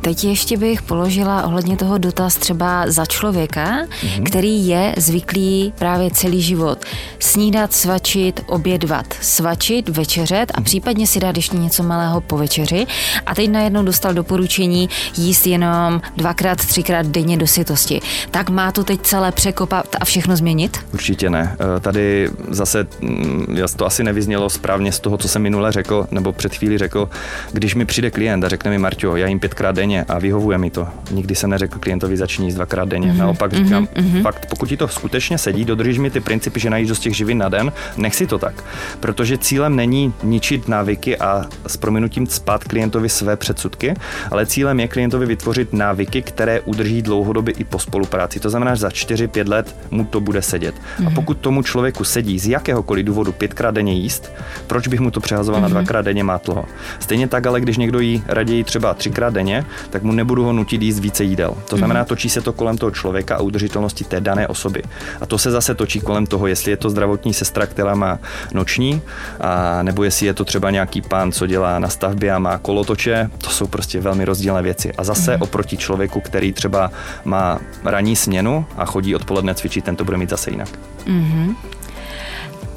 Teď 0.00 0.24
ještě 0.24 0.56
bych 0.56 0.82
položila 0.82 1.42
ohledně 1.42 1.76
toho 1.76 1.98
dotaz 1.98 2.36
třeba 2.36 2.90
za 2.90 3.06
člověka, 3.06 3.84
mm-hmm. 3.84 4.22
který 4.22 4.66
je 4.66 4.94
zvyklý 4.98 5.72
právě 5.78 6.10
celý 6.10 6.42
život 6.42 6.84
snídat, 7.18 7.72
svačit, 7.72 8.40
obědvat, 8.46 9.06
svačit, 9.20 9.88
večeřet 9.88 10.52
a 10.54 10.60
mhm. 10.60 10.64
případně 10.64 11.06
si 11.06 11.20
dát 11.20 11.36
ještě 11.36 11.56
něco 11.56 11.82
malého 11.82 12.20
po 12.20 12.38
večeři 12.38 12.86
a 13.26 13.34
teď 13.34 13.50
najednou 13.50 13.82
dostal 13.82 14.14
doporučení 14.14 14.88
jíst 15.16 15.46
jenom 15.46 16.00
dvakrát, 16.16 16.58
třikrát 16.58 17.06
denně 17.06 17.36
do 17.36 17.46
sytosti. 17.46 18.00
Tak 18.30 18.50
má 18.50 18.72
to 18.72 18.84
teď 18.84 19.00
celé 19.02 19.32
překopat 19.32 19.86
a 20.00 20.04
všechno 20.04 20.36
změnit? 20.36 20.78
Určitě 20.92 21.30
ne. 21.30 21.56
Eh, 21.76 21.80
tady 21.80 22.30
zase 22.48 22.86
mm, 23.00 23.56
to 23.76 23.86
asi 23.86 24.04
nevyznělo 24.04 24.50
správně 24.50 24.92
z 24.92 25.00
toho, 25.00 25.18
co 25.18 25.28
jsem 25.28 25.42
minule 25.42 25.72
řekl, 25.72 26.06
nebo 26.10 26.32
před 26.32 26.54
chvíli 26.54 26.78
řekl, 26.78 27.08
když 27.52 27.74
mi 27.74 27.84
přijde 27.84 28.10
klient 28.10 28.44
a 28.44 28.48
řekne 28.48 28.70
mi, 28.70 28.78
Marťo, 28.78 29.16
já 29.16 29.26
jim 29.26 29.40
pětkrát 29.40 29.76
denně 29.76 29.89
denně 29.90 30.04
a 30.08 30.18
vyhovuje 30.18 30.58
mi 30.58 30.70
to. 30.70 30.88
Nikdy 31.10 31.34
jsem 31.34 31.50
neřekl 31.50 31.78
klientovi 31.78 32.16
začni 32.16 32.46
jíst 32.46 32.54
dvakrát 32.54 32.88
denně. 32.88 33.12
Mm-hmm. 33.12 33.16
Naopak 33.16 33.52
říkám, 33.52 33.86
mm-hmm. 33.86 34.22
fakt, 34.22 34.46
pokud 34.46 34.68
ti 34.68 34.76
to 34.76 34.88
skutečně 34.88 35.38
sedí, 35.38 35.64
dodržíš 35.64 35.98
mi 35.98 36.10
ty 36.10 36.20
principy, 36.20 36.60
že 36.60 36.70
najíš 36.70 36.88
dost 36.88 36.98
těch 36.98 37.16
živin 37.16 37.38
na 37.38 37.48
den, 37.48 37.72
nech 37.96 38.14
si 38.14 38.26
to 38.26 38.38
tak. 38.38 38.64
Protože 39.00 39.38
cílem 39.38 39.76
není 39.76 40.12
ničit 40.22 40.68
návyky 40.68 41.18
a 41.18 41.44
s 41.66 41.76
prominutím 41.76 42.26
spát 42.26 42.64
klientovi 42.64 43.08
své 43.08 43.36
předsudky, 43.36 43.94
ale 44.30 44.46
cílem 44.46 44.80
je 44.80 44.88
klientovi 44.88 45.26
vytvořit 45.26 45.72
návyky, 45.72 46.22
které 46.22 46.60
udrží 46.60 47.02
dlouhodobě 47.02 47.54
i 47.54 47.64
po 47.64 47.78
spolupráci. 47.78 48.40
To 48.40 48.50
znamená, 48.50 48.74
že 48.74 48.80
za 48.80 48.88
4-5 48.88 49.48
let 49.48 49.76
mu 49.90 50.04
to 50.04 50.20
bude 50.20 50.42
sedět. 50.42 50.74
Mm-hmm. 50.74 51.06
A 51.06 51.10
mhm. 51.10 51.14
pokud 51.14 51.38
tomu 51.38 51.62
člověku 51.62 52.04
sedí 52.04 52.38
z 52.38 52.46
jakéhokoliv 52.46 53.06
důvodu 53.06 53.32
pětkrát 53.32 53.74
denně 53.74 53.92
jíst, 53.92 54.32
proč 54.66 54.88
bych 54.88 55.00
mu 55.00 55.10
to 55.10 55.20
přehazoval 55.20 55.60
mm-hmm. 55.60 55.62
na 55.62 55.68
mhm. 55.68 55.74
dvakrát 55.74 56.02
denně 56.02 56.24
mátlo? 56.24 56.64
Stejně 56.98 57.28
tak, 57.28 57.46
ale 57.46 57.60
když 57.60 57.76
někdo 57.76 58.00
jí 58.00 58.22
raději 58.28 58.64
třeba 58.64 58.94
třikrát 58.94 59.34
denně, 59.34 59.64
tak 59.90 60.02
mu 60.02 60.12
nebudu 60.12 60.44
ho 60.44 60.52
nutit 60.52 60.82
jíst 60.82 60.98
více 60.98 61.24
jídel. 61.24 61.54
To 61.68 61.76
znamená, 61.76 62.00
mhm. 62.00 62.08
točí 62.08 62.30
se 62.30 62.40
to 62.40 62.52
kolem 62.52 62.78
toho 62.78 62.90
člověka 62.90 63.36
a 63.36 63.40
udržitelnosti 63.40 64.04
té 64.04 64.20
dané 64.20 64.48
osoby. 64.48 64.82
A 65.20 65.26
to 65.26 65.38
se 65.38 65.50
zase 65.50 65.74
točí 65.74 66.00
kolem 66.00 66.26
toho, 66.26 66.46
jestli 66.46 66.70
je 66.70 66.76
to 66.76 66.90
zdravotní 66.90 67.34
sestra, 67.34 67.66
která 67.66 67.94
má 67.94 68.18
noční, 68.52 69.02
a 69.40 69.82
nebo 69.82 70.04
jestli 70.04 70.26
je 70.26 70.34
to 70.34 70.44
třeba 70.44 70.70
nějaký 70.70 71.00
pán, 71.00 71.32
co 71.32 71.46
dělá 71.46 71.78
na 71.78 71.88
stavbě 71.88 72.32
a 72.32 72.38
má 72.38 72.58
kolotoče. 72.58 73.30
To 73.38 73.50
jsou 73.50 73.66
prostě 73.66 74.00
velmi 74.00 74.24
rozdílné 74.24 74.62
věci. 74.62 74.92
A 74.92 75.04
zase 75.04 75.36
mm. 75.36 75.42
oproti 75.42 75.76
člověku, 75.76 76.20
který 76.20 76.52
třeba 76.52 76.90
má 77.24 77.58
ranní 77.84 78.16
směnu 78.16 78.66
a 78.76 78.84
chodí 78.84 79.14
odpoledne 79.14 79.54
cvičit, 79.54 79.84
ten 79.84 79.96
to 79.96 80.04
bude 80.04 80.16
mít 80.16 80.30
zase 80.30 80.50
jinak. 80.50 80.68
Mm-hmm. 81.06 81.54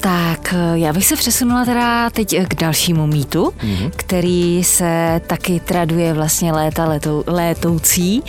Tak 0.04 0.54
eh, 0.54 0.80
já 0.80 0.94
bych 0.94 1.06
se 1.06 1.16
přesunula 1.16 1.66
teda 1.66 2.10
teď 2.10 2.34
eh, 2.34 2.46
k 2.46 2.56
dalšímu 2.56 3.08
mýtu, 3.08 3.54
mm-hmm. 3.58 3.92
který 3.96 4.64
se 4.64 5.22
taky 5.28 5.60
traduje 5.60 6.14
vlastně 6.14 6.52
léta 6.52 6.86
letou, 6.86 7.24
létoucí 7.28 8.24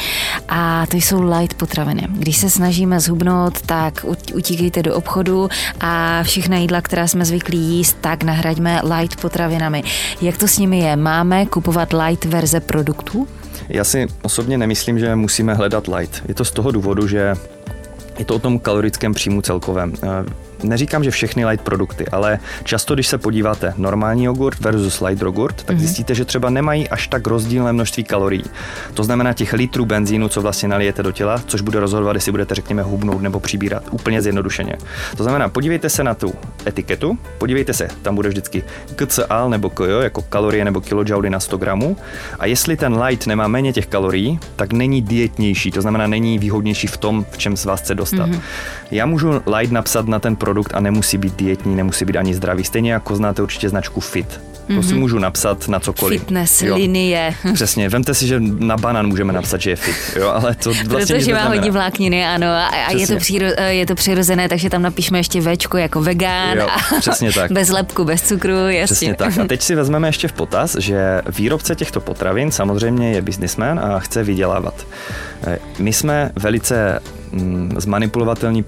a 0.48 0.86
to 0.86 0.96
jsou 0.96 1.22
light 1.22 1.54
potraviny. 1.54 2.06
Když 2.10 2.36
se 2.36 2.50
snažíme 2.50 3.00
zhubnout, 3.00 3.60
tak 3.60 4.06
utíkejte 4.34 4.82
do 4.82 4.94
obchodu 4.94 5.48
a 5.80 6.22
všechna 6.22 6.56
jídla, 6.56 6.80
která 6.80 7.06
jsme 7.06 7.24
zvyklí 7.24 7.58
jíst, 7.58 7.96
tak 8.00 8.22
nahraďme 8.22 8.80
light 8.96 9.20
potravinami. 9.20 9.82
Jak 10.20 10.38
to 10.38 10.48
s 10.48 10.58
nimi 10.58 10.78
je? 10.78 10.96
Máme 10.96 11.46
kupovat 11.46 11.92
light 11.92 12.24
verze 12.24 12.60
produktů? 12.60 13.28
Já 13.68 13.84
si 13.84 14.06
osobně 14.22 14.58
nemyslím, 14.58 14.98
že 14.98 15.16
musíme 15.16 15.54
hledat 15.54 15.88
light. 15.88 16.22
Je 16.28 16.34
to 16.34 16.44
z 16.44 16.52
toho 16.52 16.70
důvodu, 16.70 17.08
že 17.08 17.34
je 18.18 18.24
to 18.24 18.34
o 18.34 18.38
tom 18.38 18.58
kalorickém 18.58 19.14
příjmu 19.14 19.42
celkovém. 19.42 19.92
Neříkám, 20.64 21.04
že 21.04 21.10
všechny 21.10 21.44
light 21.44 21.64
produkty, 21.64 22.08
ale 22.08 22.38
často, 22.64 22.94
když 22.94 23.06
se 23.06 23.18
podíváte 23.18 23.74
normální 23.76 24.24
jogurt 24.24 24.60
versus 24.60 25.00
light 25.00 25.22
jogurt, 25.22 25.62
tak 25.62 25.76
mm-hmm. 25.76 25.80
zjistíte, 25.80 26.14
že 26.14 26.24
třeba 26.24 26.50
nemají 26.50 26.88
až 26.88 27.08
tak 27.08 27.26
rozdílné 27.26 27.72
množství 27.72 28.04
kalorií. 28.04 28.44
To 28.94 29.04
znamená 29.04 29.32
těch 29.32 29.52
litrů 29.52 29.84
benzínu, 29.86 30.28
co 30.28 30.40
vlastně 30.42 30.68
nalijete 30.68 31.02
do 31.02 31.12
těla, 31.12 31.42
což 31.46 31.60
bude 31.60 31.80
rozhodovat, 31.80 32.16
jestli 32.16 32.30
budete, 32.30 32.54
řekněme, 32.54 32.82
hubnout 32.82 33.22
nebo 33.22 33.40
přibírat. 33.40 33.82
Úplně 33.90 34.22
zjednodušeně. 34.22 34.76
To 35.16 35.22
znamená, 35.22 35.48
podívejte 35.48 35.88
se 35.90 36.04
na 36.04 36.14
tu 36.14 36.34
etiketu, 36.66 37.18
podívejte 37.38 37.72
se, 37.72 37.88
tam 38.02 38.14
bude 38.14 38.28
vždycky 38.28 38.62
KCAL 38.96 39.50
nebo 39.50 39.70
KJ, 39.70 40.02
jako 40.02 40.22
kalorie 40.22 40.64
nebo 40.64 40.80
kilojouly 40.80 41.30
na 41.30 41.40
100 41.40 41.56
gramů. 41.56 41.96
A 42.38 42.46
jestli 42.46 42.76
ten 42.76 43.02
light 43.02 43.26
nemá 43.26 43.48
méně 43.48 43.72
těch 43.72 43.86
kalorií, 43.86 44.40
tak 44.56 44.72
není 44.72 45.02
dietnější, 45.02 45.70
to 45.70 45.80
znamená, 45.80 46.06
není 46.06 46.38
výhodnější 46.38 46.86
v 46.86 46.96
tom, 46.96 47.26
v 47.30 47.38
čem 47.38 47.56
z 47.56 47.64
vás 47.64 47.80
chce 47.80 47.94
dostat. 47.94 48.30
Mm-hmm. 48.30 48.40
Já 48.94 49.06
můžu 49.06 49.42
light 49.56 49.72
napsat 49.72 50.06
na 50.06 50.18
ten 50.18 50.36
produkt 50.36 50.74
a 50.74 50.80
nemusí 50.80 51.18
být 51.18 51.36
dietní, 51.36 51.76
nemusí 51.76 52.04
být 52.04 52.16
ani 52.16 52.34
zdravý. 52.34 52.64
Stejně 52.64 52.92
jako 52.92 53.16
znáte 53.16 53.42
určitě 53.42 53.68
značku 53.68 54.00
Fit. 54.00 54.40
To 54.66 54.72
mm-hmm. 54.72 54.82
si 54.82 54.92
mhm. 54.92 55.00
můžu 55.00 55.18
napsat 55.18 55.68
na 55.68 55.80
cokoliv. 55.80 56.20
Fitness 56.20 56.62
jo. 56.62 56.76
linie. 56.76 57.34
Přesně, 57.54 57.88
vemte 57.88 58.14
si, 58.14 58.26
že 58.26 58.40
na 58.40 58.76
banan 58.76 59.06
můžeme 59.06 59.32
napsat, 59.32 59.60
že 59.60 59.70
je 59.70 59.76
fit, 59.76 59.96
jo, 60.16 60.28
ale 60.28 60.54
to 60.54 60.72
vlastně 60.86 61.16
Protože 61.16 61.34
má 61.34 61.48
hodně 61.48 61.70
vlákniny, 61.70 62.26
ano, 62.26 62.46
a, 62.46 62.66
a 62.66 62.92
je, 62.92 63.06
to 63.06 63.16
příro, 63.16 63.46
je 63.68 63.86
to 63.86 63.94
přirozené, 63.94 64.48
takže 64.48 64.70
tam 64.70 64.82
napíšeme 64.82 65.18
ještě 65.18 65.40
večku 65.40 65.76
jako 65.76 66.02
vegán. 66.02 66.58
Jo, 66.58 66.68
přesně 67.00 67.32
tak. 67.32 67.52
bez 67.52 67.68
lepku, 67.68 68.04
bez 68.04 68.22
cukru, 68.22 68.68
jasně. 68.68 68.84
Přesně 68.84 69.14
tak. 69.14 69.38
A 69.38 69.44
teď 69.44 69.62
si 69.62 69.74
vezmeme 69.74 70.08
ještě 70.08 70.28
v 70.28 70.32
potaz, 70.32 70.76
že 70.78 71.22
výrobce 71.36 71.74
těchto 71.74 72.00
potravin 72.00 72.50
samozřejmě 72.50 73.12
je 73.12 73.22
biznismen 73.22 73.78
a 73.78 73.98
chce 73.98 74.22
vydělávat. 74.22 74.86
Eh, 75.46 75.58
my 75.78 75.92
jsme 75.92 76.30
velice 76.36 77.00
mm, 77.34 77.74
zmanipulovatelní 77.78 78.64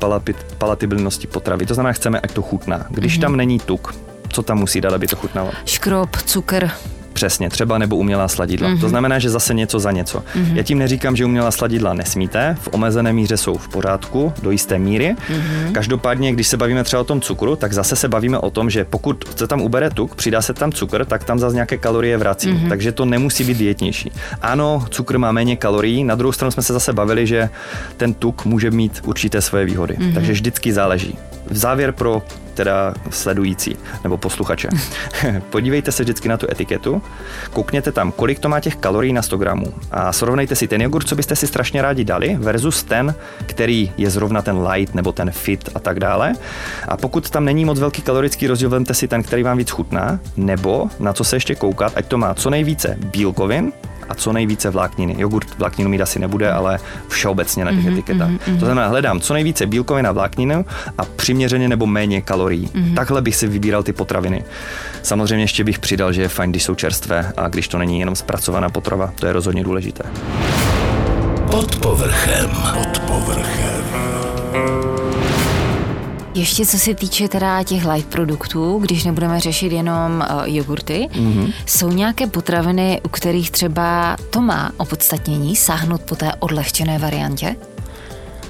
palatibilnosti 0.59 1.26
potravy. 1.26 1.66
To 1.66 1.74
znamená, 1.74 1.92
chceme, 1.92 2.20
ať 2.20 2.33
to 2.33 2.42
chutná. 2.42 2.87
Když 2.90 3.18
mm-hmm. 3.18 3.20
tam 3.20 3.37
není 3.37 3.59
tuk, 3.59 3.94
co 4.29 4.42
tam 4.42 4.59
musí 4.59 4.81
dát, 4.81 4.94
aby 4.94 5.07
to 5.07 5.16
chutnalo? 5.16 5.50
Škrob, 5.64 6.16
cukr. 6.16 6.70
Přesně, 7.16 7.50
třeba 7.50 7.79
nebo 7.79 7.96
umělá 7.96 8.29
sladidla. 8.29 8.68
Mm-hmm. 8.68 8.81
To 8.81 8.88
znamená, 8.88 9.18
že 9.18 9.31
zase 9.31 9.55
něco 9.55 9.79
za 9.79 9.92
něco. 9.92 10.18
Mm-hmm. 10.18 10.57
Já 10.57 10.62
tím 10.62 10.79
neříkám, 10.79 11.16
že 11.16 11.24
umělá 11.24 11.50
sladidla 11.50 11.94
nesmíte, 11.94 12.57
v 12.61 12.68
omezené 12.72 13.12
míře 13.12 13.37
jsou 13.37 13.55
v 13.55 13.68
pořádku, 13.68 14.33
do 14.42 14.50
jisté 14.50 14.79
míry. 14.79 15.16
Mm-hmm. 15.16 15.72
Každopádně, 15.72 16.33
když 16.33 16.48
se 16.48 16.57
bavíme 16.57 16.85
třeba 16.85 17.00
o 17.00 17.05
tom 17.05 17.20
cukru, 17.20 17.57
tak 17.57 17.72
zase 17.72 17.96
se 17.96 18.09
bavíme 18.09 18.38
o 18.38 18.50
tom, 18.50 18.70
že 18.70 18.85
pokud 18.85 19.24
se 19.37 19.46
tam 19.46 19.61
ubere 19.62 19.90
tuk, 19.90 20.14
přidá 20.14 20.42
se 20.42 20.55
tam 20.55 20.72
cukr, 20.72 21.05
tak 21.05 21.24
tam 21.24 21.38
zase 21.38 21.55
nějaké 21.55 21.76
kalorie 21.76 22.16
vrací. 22.16 22.52
Mm-hmm. 22.52 22.68
Takže 22.68 22.92
to 22.92 23.05
nemusí 23.05 23.44
být 23.44 23.59
dietnější. 23.59 24.12
Ano, 24.42 24.85
cukr 24.90 25.18
má 25.18 25.33
méně 25.33 25.57
kalorií, 25.57 26.05
na 26.05 26.14
druhou 26.14 26.33
stranu 26.33 26.50
jsme 26.50 26.62
se 26.62 26.72
zase 26.72 26.92
bavili, 26.92 27.26
že 27.26 27.48
ten 27.96 28.14
tuk 28.14 28.44
může 28.44 28.70
mít 28.70 29.00
určité 29.05 29.40
svoje 29.40 29.64
výhody. 29.64 29.94
Mm-hmm. 29.94 30.14
Takže 30.14 30.33
vždycky 30.33 30.72
záleží. 30.72 31.18
V 31.50 31.57
závěr 31.57 31.92
pro 31.92 32.22
teda 32.56 32.94
sledující 33.10 33.76
nebo 34.02 34.16
posluchače. 34.16 34.68
Podívejte 35.50 35.92
se 35.92 36.02
vždycky 36.02 36.28
na 36.28 36.36
tu 36.36 36.46
etiketu, 36.50 37.02
koukněte 37.52 37.92
tam, 37.92 38.12
kolik 38.12 38.38
to 38.38 38.48
má 38.48 38.60
těch 38.60 38.76
kalorií 38.76 39.12
na 39.12 39.22
100 39.22 39.36
gramů 39.36 39.74
a 39.90 40.12
srovnejte 40.12 40.56
si 40.56 40.68
ten 40.68 40.82
jogurt, 40.82 41.08
co 41.08 41.16
byste 41.16 41.36
si 41.36 41.46
strašně 41.46 41.82
rádi 41.82 42.04
dali, 42.04 42.36
versus 42.40 42.82
ten, 42.82 43.14
který 43.46 43.92
je 43.98 44.10
zrovna 44.10 44.42
ten 44.42 44.66
light 44.66 44.94
nebo 44.94 45.12
ten 45.12 45.30
fit 45.30 45.68
a 45.74 45.78
tak 45.78 46.00
dále. 46.00 46.34
A 46.88 46.96
pokud 46.96 47.30
tam 47.30 47.44
není 47.44 47.64
moc 47.64 47.80
velký 47.80 48.02
kalorický 48.02 48.46
rozdíl, 48.46 48.70
vemte 48.70 48.94
si 48.94 49.08
ten, 49.08 49.22
který 49.22 49.42
vám 49.42 49.58
víc 49.58 49.70
chutná, 49.70 50.20
nebo 50.36 50.88
na 50.98 51.12
co 51.12 51.24
se 51.24 51.36
ještě 51.36 51.54
koukat, 51.54 51.92
ať 51.96 52.06
to 52.06 52.18
má 52.18 52.34
co 52.34 52.50
nejvíce 52.50 52.96
bílkovin, 52.98 53.72
a 54.08 54.14
co 54.14 54.32
nejvíce 54.32 54.70
vlákniny. 54.70 55.14
Jogurt 55.18 55.58
vlákninu 55.58 55.90
mít 55.90 56.00
asi 56.00 56.18
nebude, 56.18 56.52
ale 56.52 56.78
všeobecně 57.08 57.64
na 57.64 57.70
těch 57.70 57.84
mm-hmm, 57.84 57.92
etiketách. 57.92 58.30
Mm-hmm. 58.30 58.58
To 58.58 58.64
znamená, 58.64 58.88
hledám 58.88 59.20
co 59.20 59.34
nejvíce 59.34 59.66
bílkovin 59.66 60.06
a 60.06 60.12
vlákninu 60.12 60.64
a 60.98 61.04
přiměřeně 61.04 61.68
nebo 61.68 61.86
méně 61.86 62.22
kalorií. 62.22 62.66
Mm-hmm. 62.66 62.94
Takhle 62.94 63.22
bych 63.22 63.36
si 63.36 63.46
vybíral 63.46 63.82
ty 63.82 63.92
potraviny. 63.92 64.44
Samozřejmě 65.02 65.44
ještě 65.44 65.64
bych 65.64 65.78
přidal, 65.78 66.12
že 66.12 66.22
je 66.22 66.28
fajn, 66.28 66.50
když 66.50 66.62
jsou 66.62 66.74
čerstvé 66.74 67.32
a 67.36 67.48
když 67.48 67.68
to 67.68 67.78
není 67.78 68.00
jenom 68.00 68.16
zpracovaná 68.16 68.68
potrava. 68.68 69.12
To 69.14 69.26
je 69.26 69.32
rozhodně 69.32 69.64
důležité. 69.64 70.04
Pod 71.50 71.76
povrchem. 71.76 72.50
Pod 72.50 72.98
povrchem. 72.98 74.86
Ještě 76.37 76.66
co 76.66 76.79
se 76.79 76.94
týče 76.94 77.29
teda 77.29 77.62
těch 77.62 77.85
light 77.85 78.09
produktů, 78.09 78.79
když 78.79 79.05
nebudeme 79.05 79.40
řešit 79.40 79.72
jenom 79.72 80.25
uh, 80.31 80.42
jogurty, 80.44 81.09
mm-hmm. 81.12 81.53
jsou 81.66 81.88
nějaké 81.88 82.27
potraviny, 82.27 83.01
u 83.05 83.09
kterých 83.09 83.51
třeba 83.51 84.16
to 84.31 84.40
má 84.42 84.72
opodstatnění 84.77 85.57
sáhnout 85.57 86.03
po 86.03 86.16
té 86.16 86.33
odlehčené 86.38 86.99
variantě? 86.99 87.57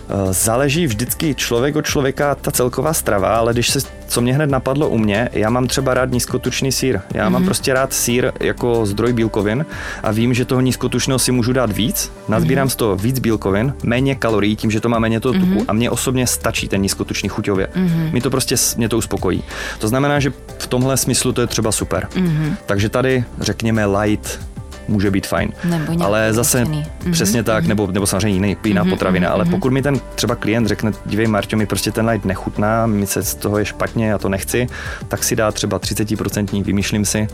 Eh, 0.08 0.32
záleží 0.32 0.86
vždycky 0.86 1.34
člověk 1.34 1.76
od 1.76 1.84
člověka 1.84 2.34
ta 2.34 2.50
celková 2.50 2.92
strava, 2.92 3.36
ale 3.36 3.52
když 3.52 3.70
se, 3.70 3.78
co 4.06 4.20
mě 4.20 4.34
hned 4.34 4.50
napadlo 4.50 4.88
u 4.88 4.98
mě, 4.98 5.28
já 5.32 5.50
mám 5.50 5.66
třeba 5.66 5.94
rád 5.94 6.10
nízkotučný 6.10 6.72
sír. 6.72 7.00
Já 7.14 7.26
mm-hmm. 7.26 7.30
mám 7.30 7.42
mhm. 7.42 7.44
prostě 7.44 7.74
rád 7.74 7.92
sír 7.92 8.32
jako 8.40 8.86
zdroj 8.86 9.12
bílkovin 9.12 9.66
a 10.02 10.10
vím, 10.12 10.34
že 10.34 10.44
toho 10.44 10.60
nízkotučného 10.60 11.18
si 11.18 11.32
můžu 11.32 11.52
dát 11.52 11.72
víc, 11.72 12.12
nazbírám 12.28 12.68
mm-hmm. 12.68 12.70
z 12.70 12.76
toho 12.76 12.96
víc 12.96 13.18
bílkovin, 13.18 13.74
méně 13.82 14.14
kalorií, 14.14 14.56
tím, 14.56 14.70
že 14.70 14.80
to 14.80 14.88
má 14.88 14.98
méně 14.98 15.20
toho 15.20 15.32
tuku 15.32 15.46
mm-hmm. 15.46 15.64
a 15.68 15.72
mně 15.72 15.90
osobně 15.90 16.26
stačí 16.26 16.68
ten 16.68 16.80
nízkotučný 16.80 17.28
chuťově. 17.28 17.68
Mm-hmm. 17.74 18.12
Mě 18.12 18.20
to 18.20 18.30
prostě 18.30 18.56
mě 18.76 18.88
to 18.88 18.98
uspokojí. 18.98 19.44
To 19.78 19.88
znamená, 19.88 20.20
že 20.20 20.32
v 20.58 20.66
tomhle 20.66 20.96
smyslu 20.96 21.32
to 21.32 21.40
je 21.40 21.46
třeba 21.46 21.72
super. 21.72 22.08
Mm-hmm. 22.14 22.56
Takže 22.66 22.88
tady 22.88 23.24
řekněme 23.40 23.86
light 23.86 24.40
může 24.88 25.10
být 25.10 25.26
fajn. 25.26 25.52
Nebo 25.64 26.04
ale 26.04 26.32
zase 26.32 26.64
mm-hmm. 26.64 27.12
přesně 27.12 27.42
tak, 27.42 27.64
mm-hmm. 27.64 27.68
nebo, 27.68 27.86
nebo 27.86 28.06
samozřejmě 28.06 28.28
jiný, 28.28 28.56
jiná 28.64 28.84
mm-hmm. 28.84 28.90
potravina, 28.90 29.30
ale 29.30 29.44
mm-hmm. 29.44 29.50
pokud 29.50 29.72
mi 29.72 29.82
ten 29.82 30.00
třeba 30.14 30.34
klient 30.34 30.66
řekne, 30.66 30.92
dívej 31.06 31.26
Marťo, 31.26 31.56
mi 31.56 31.66
prostě 31.66 31.92
ten 31.92 32.08
light 32.08 32.24
nechutná, 32.24 32.86
mi 32.86 33.06
se 33.06 33.22
z 33.22 33.34
toho 33.34 33.58
je 33.58 33.64
špatně, 33.64 34.06
já 34.06 34.18
to 34.18 34.28
nechci, 34.28 34.66
tak 35.08 35.24
si 35.24 35.36
dá 35.36 35.52
třeba 35.52 35.78
30% 35.78 36.64
vymýšlím 36.64 37.04
si, 37.04 37.28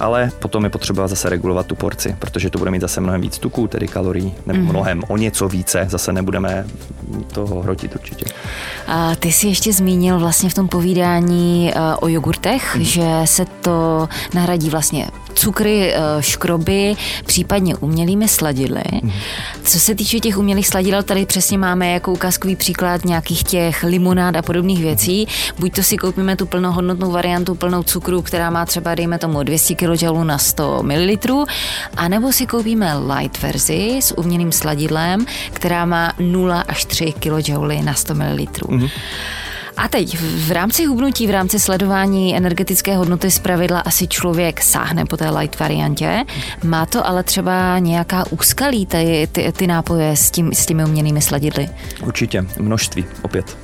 ale 0.00 0.30
potom 0.38 0.64
je 0.64 0.70
potřeba 0.70 1.08
zase 1.08 1.28
regulovat 1.28 1.66
tu 1.66 1.74
porci, 1.74 2.16
protože 2.18 2.50
to 2.50 2.58
bude 2.58 2.70
mít 2.70 2.80
zase 2.80 3.00
mnohem 3.00 3.20
víc 3.20 3.38
tuků, 3.38 3.66
tedy 3.66 3.88
kalorií, 3.88 4.34
nebo 4.46 4.60
mm-hmm. 4.60 4.70
mnohem 4.70 5.02
o 5.08 5.16
něco 5.16 5.48
více, 5.48 5.86
zase 5.90 6.12
nebudeme 6.12 6.66
toho 7.32 7.62
hrotit 7.62 7.94
určitě. 7.94 8.26
A 8.86 9.14
ty 9.14 9.32
jsi 9.32 9.46
ještě 9.46 9.72
zmínil 9.72 10.18
vlastně 10.18 10.50
v 10.50 10.54
tom 10.54 10.68
povídání 10.68 11.72
uh, 11.76 11.82
o 12.00 12.08
jogurtech, 12.08 12.76
mm-hmm. 12.76 12.80
že 12.80 13.10
se 13.24 13.44
to 13.44 14.08
nahradí 14.34 14.70
vlastně 14.70 15.08
cukry, 15.34 15.94
uh, 15.94 16.22
případně 17.26 17.76
umělými 17.76 18.28
sladidly. 18.28 18.82
Mm. 19.02 19.12
Co 19.62 19.78
se 19.80 19.94
týče 19.94 20.20
těch 20.20 20.38
umělých 20.38 20.68
sladidel, 20.68 21.02
tady 21.02 21.26
přesně 21.26 21.58
máme 21.58 21.90
jako 21.90 22.12
ukázkový 22.12 22.56
příklad 22.56 23.04
nějakých 23.04 23.44
těch 23.44 23.82
limonád 23.82 24.36
a 24.36 24.42
podobných 24.42 24.82
věcí. 24.82 25.28
Buď 25.58 25.74
to 25.74 25.82
si 25.82 25.96
koupíme 25.96 26.36
tu 26.36 26.46
plnohodnotnou 26.46 27.10
variantu 27.10 27.54
plnou 27.54 27.82
cukru, 27.82 28.22
která 28.22 28.50
má 28.50 28.66
třeba, 28.66 28.94
dejme 28.94 29.18
tomu, 29.18 29.42
200 29.42 29.74
kJ 29.74 30.06
na 30.22 30.38
100 30.38 30.82
ml, 30.82 31.44
anebo 31.96 32.32
si 32.32 32.46
koupíme 32.46 32.92
light 32.98 33.42
verzi 33.42 33.98
s 34.00 34.18
umělým 34.18 34.52
sladidlem, 34.52 35.26
která 35.52 35.84
má 35.84 36.12
0 36.18 36.60
až 36.68 36.84
3 36.84 37.14
kJ 37.18 37.82
na 37.82 37.94
100 37.94 38.14
ml. 38.14 38.46
Mm. 38.68 38.88
A 39.76 39.88
teď 39.88 40.18
v 40.18 40.50
rámci 40.50 40.86
hubnutí, 40.86 41.26
v 41.26 41.30
rámci 41.30 41.60
sledování 41.60 42.36
energetické 42.36 42.96
hodnoty 42.96 43.30
z 43.30 43.38
pravidla 43.38 43.80
asi 43.80 44.06
člověk 44.06 44.62
sáhne 44.62 45.04
po 45.04 45.16
té 45.16 45.30
light 45.30 45.60
variantě. 45.60 46.24
Má 46.64 46.86
to 46.86 47.06
ale 47.06 47.22
třeba 47.22 47.78
nějaká 47.78 48.24
úskalí 48.30 48.86
ty, 48.86 49.28
ty, 49.32 49.52
ty 49.52 49.66
nápoje 49.66 50.16
s, 50.16 50.30
tím, 50.30 50.52
s 50.52 50.66
těmi 50.66 50.84
uměnými 50.84 51.22
sladidly? 51.22 51.68
Určitě, 52.02 52.46
množství 52.58 53.04
opět. 53.22 53.56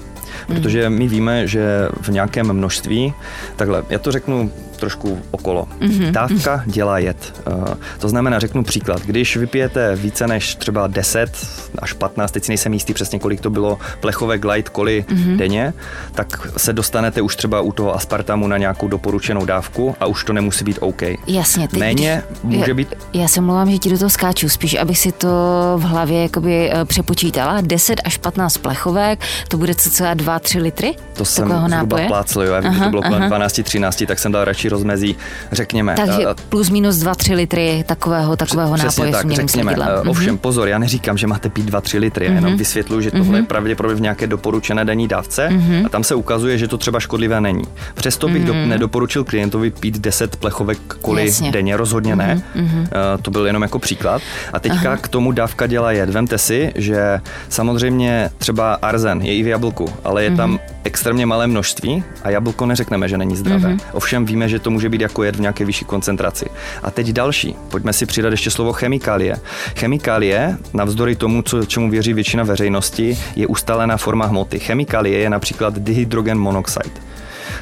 Protože 0.46 0.90
my 0.90 1.08
víme, 1.08 1.46
že 1.46 1.88
v 2.00 2.08
nějakém 2.08 2.52
množství, 2.52 3.14
takhle, 3.56 3.84
já 3.88 3.98
to 3.98 4.12
řeknu 4.12 4.52
trošku 4.80 5.22
okolo. 5.30 5.68
Mm-hmm. 5.80 6.10
Dávka 6.10 6.62
dělá 6.66 6.98
jed. 6.98 7.42
Uh, 7.46 7.64
to 7.98 8.08
znamená, 8.08 8.38
řeknu 8.38 8.64
příklad, 8.64 9.02
když 9.02 9.36
vypijete 9.36 9.96
více 9.96 10.26
než 10.26 10.54
třeba 10.54 10.86
10 10.86 11.46
až 11.78 11.92
15, 11.92 12.30
teď 12.30 12.44
si 12.44 12.50
nejsem 12.50 12.72
jistý 12.74 12.94
přesně, 12.94 13.18
kolik 13.18 13.40
to 13.40 13.50
bylo 13.50 13.78
plechové 14.00 14.38
glide 14.38 14.70
koli 14.70 15.04
mm-hmm. 15.08 15.36
denně, 15.36 15.74
tak 16.14 16.48
se 16.56 16.72
dostanete 16.72 17.22
už 17.22 17.36
třeba 17.36 17.60
u 17.60 17.72
toho 17.72 17.94
aspartamu 17.94 18.48
na 18.48 18.58
nějakou 18.58 18.88
doporučenou 18.88 19.44
dávku 19.44 19.96
a 20.00 20.06
už 20.06 20.24
to 20.24 20.32
nemusí 20.32 20.64
být 20.64 20.78
OK. 20.80 21.02
Jasně. 21.26 21.68
Teď, 21.68 21.80
Méně 21.80 22.22
může 22.42 22.74
být... 22.74 22.94
Já 23.12 23.28
se 23.28 23.40
mluvám, 23.40 23.70
že 23.70 23.78
ti 23.78 23.90
do 23.90 23.98
toho 23.98 24.10
skáču, 24.10 24.48
spíš 24.48 24.74
abych 24.74 24.98
si 24.98 25.12
to 25.12 25.28
v 25.76 25.82
hlavě 25.82 26.22
jakoby 26.22 26.70
eh, 26.72 26.84
přepočítala. 26.84 27.60
10 27.60 28.00
až 28.04 28.16
15 28.16 28.56
plechovek, 28.56 29.20
to 29.48 29.56
bude 29.56 29.74
cca 29.74 30.14
2-3 30.14 30.62
litry? 30.62 30.94
To 31.12 31.24
jsem 31.24 31.68
zhruba 31.68 31.98
plácl, 32.06 32.42
jo. 32.42 32.52
Já 32.52 32.60
vím, 32.60 32.70
aha, 32.70 32.78
že 32.78 32.84
to 32.84 32.90
bylo 32.90 33.02
kolem 33.02 33.22
12-13, 33.22 34.06
tak 34.06 34.18
jsem 34.18 34.32
dal 34.32 34.44
radši 34.44 34.69
rozmezí, 34.70 35.16
řekněme. 35.52 35.94
Takže 35.96 36.22
eh, 36.30 36.34
plus 36.48 36.70
minus 36.70 36.96
2-3 36.96 37.34
litry 37.34 37.84
takového, 37.86 38.36
takového 38.36 38.74
Přesně 38.74 39.04
nápoje 39.04 39.12
tak, 39.12 39.32
řekněme. 39.32 39.76
Eh, 39.82 40.08
Ovšem, 40.08 40.38
pozor, 40.38 40.68
já 40.68 40.78
neříkám, 40.78 41.16
že 41.18 41.26
máte 41.26 41.48
pít 41.48 41.70
2-3 41.70 41.98
litry, 41.98 42.26
já 42.26 42.32
jenom 42.32 42.56
vysvětluji, 42.56 43.02
že 43.02 43.10
tohle 43.10 43.38
je 43.38 43.42
pravděpodobně 43.42 43.96
v 43.96 44.00
nějaké 44.00 44.26
doporučené 44.26 44.84
denní 44.84 45.08
dávce 45.08 45.48
a 45.84 45.88
tam 45.88 46.04
se 46.04 46.14
ukazuje, 46.14 46.58
že 46.58 46.68
to 46.68 46.78
třeba 46.78 47.00
škodlivé 47.00 47.40
není. 47.40 47.64
Přesto 47.94 48.28
bych 48.28 48.44
do, 48.44 48.54
nedoporučil 48.54 49.24
klientovi 49.24 49.70
pít 49.70 49.98
10 49.98 50.36
plechovek 50.36 50.78
koli 51.00 51.26
Jasně. 51.26 51.52
denně, 51.52 51.76
rozhodně 51.76 52.16
ne. 52.16 52.42
Eh, 52.56 52.90
To 53.22 53.30
byl 53.30 53.46
jenom 53.46 53.62
jako 53.62 53.78
příklad. 53.78 54.22
A 54.52 54.60
teďka 54.60 54.96
k 54.96 55.08
tomu 55.08 55.32
dávka 55.32 55.66
dělá 55.66 55.92
jed. 55.92 56.10
Vemte 56.10 56.38
si, 56.38 56.72
že 56.74 57.20
samozřejmě 57.48 58.30
třeba 58.38 58.74
arzen 58.74 59.22
je 59.22 59.34
i 59.36 59.42
v 59.42 59.46
jablku, 59.46 59.86
ale 60.04 60.24
je 60.24 60.30
tam 60.30 60.58
extrémně 60.84 61.26
malé 61.26 61.46
množství 61.46 62.04
a 62.22 62.30
jablko 62.30 62.66
neřekneme, 62.66 63.08
že 63.08 63.18
není 63.18 63.36
zdravé. 63.36 63.76
Ovšem 63.92 64.24
víme, 64.24 64.48
že 64.48 64.58
to 64.60 64.70
může 64.70 64.88
být 64.88 65.00
jako 65.00 65.22
jed 65.22 65.36
v 65.36 65.40
nějaké 65.40 65.64
vyšší 65.64 65.84
koncentraci. 65.84 66.46
A 66.82 66.90
teď 66.90 67.12
další. 67.12 67.56
Pojďme 67.70 67.92
si 67.92 68.06
přidat 68.06 68.30
ještě 68.30 68.50
slovo 68.50 68.72
chemikálie. 68.72 69.36
Chemikálie, 69.78 70.56
navzdory 70.74 71.16
tomu, 71.16 71.42
co, 71.42 71.64
čemu 71.64 71.90
věří 71.90 72.12
většina 72.12 72.42
veřejnosti, 72.44 73.18
je 73.36 73.46
ustálená 73.46 73.96
forma 73.96 74.26
hmoty. 74.26 74.58
Chemikálie 74.58 75.18
je 75.18 75.30
například 75.30 75.78
dihydrogen 75.78 76.38
monoxid. 76.38 77.02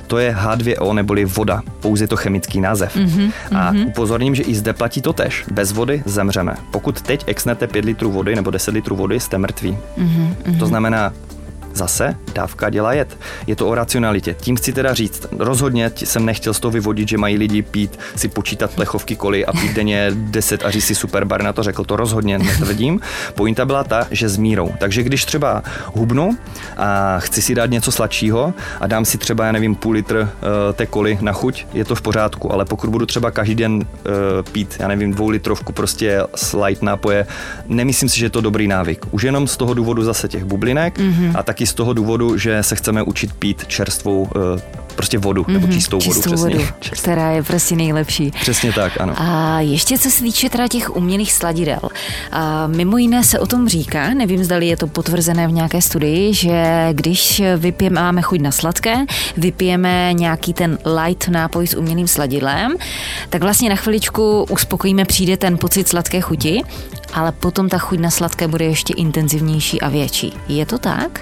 To 0.07 0.19
je 0.19 0.35
H2O 0.35 0.95
neboli 0.95 1.25
voda, 1.25 1.63
pouze 1.81 2.05
je 2.05 2.09
to 2.09 2.17
chemický 2.17 2.61
název. 2.61 2.97
Mm-hmm, 2.97 3.33
a 3.57 3.73
upozorním, 3.87 4.35
že 4.35 4.43
i 4.43 4.55
zde 4.55 4.73
platí 4.73 5.03
to 5.03 5.13
tež. 5.13 5.45
Bez 5.53 5.73
vody 5.73 6.03
zemřeme. 6.07 6.55
Pokud 6.71 7.03
teď 7.03 7.25
exnete 7.27 7.67
5 7.67 7.85
litrů 7.85 8.11
vody 8.11 8.37
nebo 8.37 8.51
10 8.51 8.75
litrů 8.75 8.97
vody, 8.97 9.21
jste 9.21 9.39
mrtví. 9.39 9.79
Mm-hmm. 9.99 10.59
To 10.59 10.67
znamená, 10.67 11.13
Zase 11.79 12.17
dávka 12.35 12.71
dělá 12.71 12.93
jed. 12.93 13.19
Je 13.47 13.57
to 13.57 13.69
o 13.69 13.75
racionalitě. 13.75 14.35
Tím 14.41 14.57
chci 14.57 14.73
teda 14.73 14.95
říct, 14.95 15.27
rozhodně 15.39 15.91
jsem 15.95 16.27
nechtěl 16.27 16.55
z 16.55 16.61
toho 16.61 16.73
vyvodit, 16.73 17.09
že 17.09 17.19
mají 17.19 17.37
lidi 17.37 17.63
pít, 17.63 17.99
si 18.17 18.29
počítat 18.29 18.75
plechovky 18.75 19.17
koli 19.17 19.47
a 19.47 19.53
pít 19.53 19.73
denně 19.73 20.11
10 20.15 20.65
a 20.65 20.71
říct 20.71 20.85
si 20.85 20.95
super 20.95 21.25
bar 21.25 21.43
na 21.43 21.53
to 21.53 21.63
řekl, 21.63 21.85
to 21.85 21.97
rozhodně 21.97 22.39
netvrdím. 22.39 23.01
Pointa 23.35 23.65
byla 23.65 23.85
ta, 23.85 24.07
že 24.11 24.29
s 24.29 24.37
mírou. 24.37 24.73
Takže 24.79 25.03
když 25.03 25.25
třeba 25.25 25.63
hubnu 25.95 26.37
a 26.77 27.19
chci 27.19 27.43
si 27.43 27.55
dát 27.55 27.71
něco 27.71 27.93
sladšího 27.93 28.55
a 28.81 28.87
dám 28.87 29.05
si 29.05 29.19
třeba, 29.19 29.47
já 29.47 29.53
nevím, 29.53 29.75
půl 29.75 29.93
litr 29.93 30.17
uh, 30.17 30.29
té 30.73 30.87
koli 30.87 31.19
na 31.21 31.33
chuť, 31.33 31.67
je 31.73 31.85
to 31.85 31.95
v 31.95 32.03
pořádku, 32.03 32.53
ale 32.53 32.65
pokud 32.65 32.91
budu 32.91 33.07
třeba 33.07 33.31
každý 33.31 33.55
den 33.55 33.75
uh, 33.75 33.83
pít, 34.53 34.77
já 34.79 34.89
nevím, 34.89 35.13
dvou 35.13 35.29
litrovku 35.29 35.73
prostě 35.73 36.23
light 36.65 36.83
nápoje, 36.83 37.27
nemyslím 37.67 38.09
si, 38.09 38.19
že 38.19 38.27
je 38.27 38.31
to 38.31 38.41
dobrý 38.41 38.69
návyk. 38.69 39.07
Už 39.11 39.23
jenom 39.23 39.47
z 39.47 39.57
toho 39.57 39.75
důvodu 39.75 40.05
zase 40.05 40.29
těch 40.29 40.45
bublinek 40.45 40.99
mm-hmm. 40.99 41.33
a 41.35 41.43
taky 41.43 41.67
z 41.69 41.75
toho 41.75 41.93
důvodu, 41.93 42.39
že 42.39 42.63
se 42.63 42.77
chceme 42.77 43.03
učit 43.03 43.33
pít 43.33 43.67
čerstvou 43.67 44.23
uh, 44.23 44.29
prostě 44.99 45.19
vodu, 45.19 45.43
mm-hmm. 45.43 45.53
nebo 45.53 45.67
čistou, 45.67 45.99
vodu. 45.99 46.13
Čistou 46.13 46.31
Přesně. 46.31 46.55
vodu, 46.55 46.65
která 46.91 47.31
je 47.31 47.43
prostě 47.43 47.77
nejlepší. 47.77 48.31
Přesně 48.31 48.73
tak, 48.73 49.01
ano. 49.01 49.15
A 49.17 49.61
ještě 49.61 49.99
co 49.99 50.11
se 50.11 50.23
týče 50.23 50.51
teda 50.51 50.69
těch 50.69 50.97
umělých 50.97 51.33
sladidel. 51.33 51.81
A 52.33 52.67
mimo 52.67 52.97
jiné 52.97 53.25
se 53.25 53.39
o 53.39 53.47
tom 53.47 53.69
říká, 53.69 54.15
nevím, 54.15 54.45
zda 54.45 54.57
je 54.57 54.77
to 54.77 54.87
potvrzené 54.87 55.49
v 55.49 55.53
nějaké 55.53 55.83
studii, 55.83 56.35
že 56.35 56.89
když 56.93 57.43
vypijeme, 57.57 58.01
máme 58.01 58.23
chuť 58.23 58.41
na 58.41 58.51
sladké, 58.51 58.97
vypijeme 59.37 60.13
nějaký 60.13 60.53
ten 60.53 60.79
light 61.05 61.29
nápoj 61.29 61.67
s 61.67 61.75
umělým 61.75 62.09
sladidlem, 62.09 62.75
tak 63.31 63.43
vlastně 63.43 63.71
na 63.71 63.77
chviličku 63.77 64.47
uspokojíme, 64.51 65.05
přijde 65.05 65.37
ten 65.37 65.59
pocit 65.59 65.89
sladké 65.89 66.21
chuti, 66.21 66.63
ale 67.15 67.33
potom 67.33 67.69
ta 67.69 67.79
chuť 67.79 67.99
na 67.99 68.11
sladké 68.11 68.49
bude 68.49 68.65
ještě 68.65 68.95
intenzivnější 68.95 69.81
a 69.81 69.89
větší. 69.89 70.33
Je 70.49 70.67
to 70.67 70.79
tak? 70.79 71.21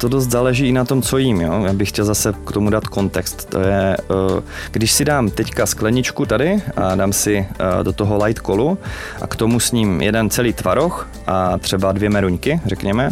To 0.00 0.08
dost 0.08 0.30
záleží 0.30 0.68
i 0.68 0.72
na 0.72 0.84
tom, 0.84 1.02
co 1.02 1.18
jím. 1.18 1.40
Jo? 1.40 1.64
Já 1.66 1.72
bych 1.72 1.88
chtěl 1.88 2.04
zase 2.04 2.34
k 2.46 2.52
tomu 2.52 2.70
dát 2.70 2.86
kontext. 2.86 3.44
To 3.50 3.60
je, 3.60 3.96
eh, 3.96 4.42
když 4.70 4.92
si 4.92 5.04
dám 5.04 5.30
teďka 5.30 5.66
skleničku 5.66 6.26
tady 6.26 6.62
a 6.76 6.94
dám 6.94 7.12
si 7.12 7.36
eh, 7.38 7.84
do 7.84 7.92
toho 7.92 8.24
light 8.24 8.42
kolu 8.42 8.78
a 9.20 9.26
k 9.26 9.36
tomu 9.36 9.60
s 9.60 9.72
ním 9.72 10.02
jeden 10.02 10.30
celý 10.30 10.52
tvaroh 10.52 11.08
a 11.26 11.58
třeba 11.58 11.92
dvě 11.92 12.10
meruňky, 12.10 12.60
řekněme, 12.66 13.10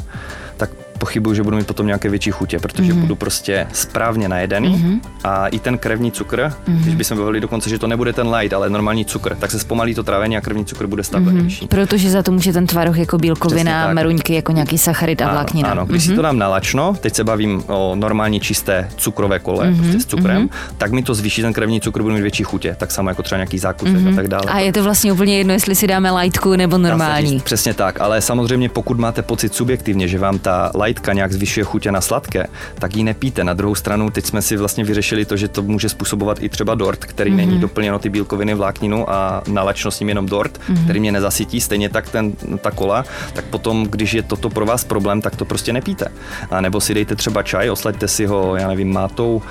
pochybuju, 1.02 1.34
že 1.34 1.42
budu 1.42 1.56
mít 1.56 1.66
potom 1.66 1.86
nějaké 1.86 2.08
větší 2.08 2.30
chutě, 2.30 2.58
protože 2.58 2.92
mm-hmm. 2.92 3.00
budu 3.00 3.16
prostě 3.16 3.66
správně 3.72 4.28
najedený 4.28 4.76
mm-hmm. 4.76 5.00
a 5.24 5.46
i 5.46 5.58
ten 5.58 5.78
krevní 5.78 6.12
cukr, 6.12 6.38
mm-hmm. 6.40 6.82
když 6.82 6.94
bychom 6.94 7.18
bavili 7.18 7.40
dokonce, 7.40 7.70
že 7.70 7.78
to 7.78 7.86
nebude 7.86 8.12
ten 8.12 8.34
light, 8.34 8.52
ale 8.52 8.70
normální 8.70 9.04
cukr, 9.04 9.34
tak 9.34 9.50
se 9.50 9.58
zpomalí 9.58 9.94
to 9.94 10.02
trávení 10.02 10.36
a 10.36 10.40
krevní 10.40 10.64
cukr 10.64 10.86
bude 10.86 11.02
stabilnější. 11.02 11.66
Protože 11.66 12.10
za 12.10 12.22
to 12.22 12.32
může 12.32 12.52
ten 12.52 12.66
tvaroh 12.66 12.98
jako 12.98 13.18
bílkovina, 13.18 13.92
meruňky 13.92 14.34
jako 14.34 14.52
nějaký 14.52 14.78
sacharid 14.78 15.22
a 15.22 15.32
vláknina. 15.32 15.68
Ano, 15.68 15.80
ano. 15.80 15.86
když 15.86 16.02
mm-hmm. 16.02 16.10
si 16.10 16.16
to 16.16 16.22
dám 16.22 16.38
na 16.38 16.48
lačno, 16.48 16.94
teď 17.00 17.14
se 17.14 17.24
bavím 17.24 17.64
o 17.66 17.94
normální 17.94 18.40
čisté 18.40 18.88
cukrové 18.96 19.38
kole, 19.38 19.66
mm-hmm. 19.66 19.78
prostě 19.78 20.00
s 20.00 20.06
cukrem, 20.06 20.46
mm-hmm. 20.46 20.74
tak 20.78 20.92
mi 20.92 21.02
to 21.02 21.14
zvýší 21.14 21.42
ten 21.42 21.52
krevní 21.52 21.80
cukr, 21.80 22.02
budu 22.02 22.14
mít 22.14 22.22
větší 22.22 22.44
chutě, 22.44 22.76
tak 22.78 22.90
samo 22.90 23.10
jako 23.10 23.22
třeba 23.22 23.36
nějaký 23.36 23.58
zákusek 23.58 23.96
mm-hmm. 23.96 24.12
a 24.12 24.16
tak 24.16 24.28
dále. 24.28 24.44
A 24.48 24.58
je 24.58 24.72
to 24.72 24.82
vlastně 24.82 25.12
úplně 25.12 25.38
jedno, 25.38 25.52
jestli 25.52 25.74
si 25.74 25.86
dáme 25.86 26.10
lightku 26.10 26.56
nebo 26.56 26.78
normální. 26.78 27.28
říct, 27.28 27.42
Přesně 27.42 27.74
tak, 27.74 28.00
ale 28.00 28.20
samozřejmě 28.20 28.68
pokud 28.68 28.98
máte 28.98 29.22
pocit 29.22 29.54
subjektivně, 29.54 30.08
že 30.08 30.18
vám 30.18 30.38
ta 30.38 30.70
lightka 30.92 31.12
nějak 31.12 31.32
zvyšuje 31.32 31.64
chutě 31.64 31.92
na 31.92 32.00
sladké, 32.00 32.46
tak 32.78 32.96
ji 32.96 33.04
nepíte. 33.04 33.44
Na 33.44 33.54
druhou 33.54 33.74
stranu, 33.74 34.10
teď 34.10 34.26
jsme 34.26 34.42
si 34.42 34.56
vlastně 34.56 34.84
vyřešili 34.84 35.24
to, 35.24 35.36
že 35.36 35.48
to 35.48 35.62
může 35.62 35.88
způsobovat 35.88 36.42
i 36.42 36.48
třeba 36.48 36.74
dort, 36.74 37.04
který 37.04 37.30
mm-hmm. 37.30 37.36
není 37.36 37.58
doplněno 37.58 37.98
ty 37.98 38.08
bílkoviny 38.08 38.54
vlákninu 38.54 39.10
a 39.10 39.42
nalačno 39.48 39.90
s 39.90 40.00
ním 40.00 40.08
jenom 40.08 40.26
dort, 40.26 40.58
mm-hmm. 40.58 40.84
který 40.84 41.00
mě 41.00 41.12
nezasytí, 41.12 41.60
stejně 41.60 41.88
tak 41.88 42.10
ten, 42.10 42.32
ta 42.60 42.70
kola, 42.70 43.04
tak 43.32 43.44
potom, 43.44 43.86
když 43.86 44.14
je 44.14 44.22
toto 44.22 44.50
pro 44.50 44.66
vás 44.66 44.84
problém, 44.84 45.22
tak 45.22 45.36
to 45.36 45.44
prostě 45.44 45.72
nepíte. 45.72 46.12
A 46.50 46.60
nebo 46.60 46.80
si 46.80 46.94
dejte 46.94 47.16
třeba 47.16 47.42
čaj, 47.42 47.70
oslaďte 47.70 48.08
si 48.08 48.26
ho, 48.26 48.56
já 48.56 48.68
nevím, 48.68 48.92
mátou 48.92 49.42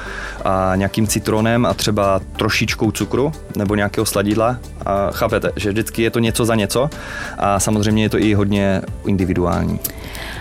a 0.45 0.75
nějakým 0.75 1.08
citronem 1.08 1.65
a 1.65 1.73
třeba 1.73 2.21
trošičkou 2.38 2.91
cukru 2.91 3.32
nebo 3.58 3.75
nějakého 3.75 4.06
sladidla 4.06 4.58
a 4.86 5.12
chápete, 5.12 5.51
že 5.56 5.69
vždycky 5.69 6.01
je 6.01 6.12
to 6.12 6.19
něco 6.19 6.45
za 6.45 6.56
něco 6.56 6.89
a 7.38 7.60
samozřejmě 7.60 8.04
je 8.04 8.10
to 8.10 8.19
i 8.19 8.34
hodně 8.34 8.82
individuální. 9.06 9.80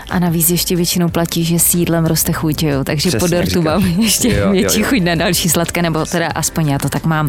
A 0.09 0.19
navíc 0.19 0.49
ještě 0.49 0.75
většinou 0.75 1.09
platí, 1.09 1.43
že 1.45 1.59
s 1.59 1.73
jídlem 1.73 2.05
roste 2.05 2.31
chuť, 2.31 2.63
jo? 2.63 2.83
takže 2.83 3.09
Přesně, 3.09 3.19
po 3.19 3.27
dortu 3.27 3.49
říkáš. 3.49 3.63
mám 3.63 3.83
ještě 4.01 4.27
Jo, 4.29 4.35
jo, 4.45 4.51
větší 4.51 4.79
jo. 4.81 4.87
chuť 4.89 4.99
na 5.01 5.15
další 5.15 5.49
sladké, 5.49 5.81
nebo 5.81 6.05
teda 6.05 6.27
aspoň 6.27 6.67
já 6.69 6.77
to 6.77 6.89
tak 6.89 7.05
mám. 7.05 7.27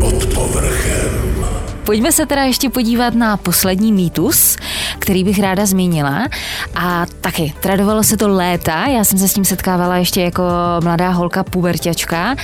Pod 0.00 0.26
povrchem. 0.34 1.31
Pojďme 1.84 2.12
se 2.12 2.26
teda 2.26 2.42
ještě 2.42 2.70
podívat 2.70 3.14
na 3.14 3.36
poslední 3.36 3.92
mýtus, 3.92 4.56
který 4.98 5.24
bych 5.24 5.40
ráda 5.40 5.66
zmínila. 5.66 6.28
A 6.74 7.06
taky, 7.20 7.54
tradovalo 7.60 8.04
se 8.04 8.16
to 8.16 8.28
léta, 8.28 8.86
já 8.86 9.04
jsem 9.04 9.18
se 9.18 9.28
s 9.28 9.34
tím 9.34 9.44
setkávala 9.44 9.96
ještě 9.96 10.20
jako 10.20 10.42
mladá 10.82 11.10
holka 11.10 11.44
puberťačka. 11.44 12.36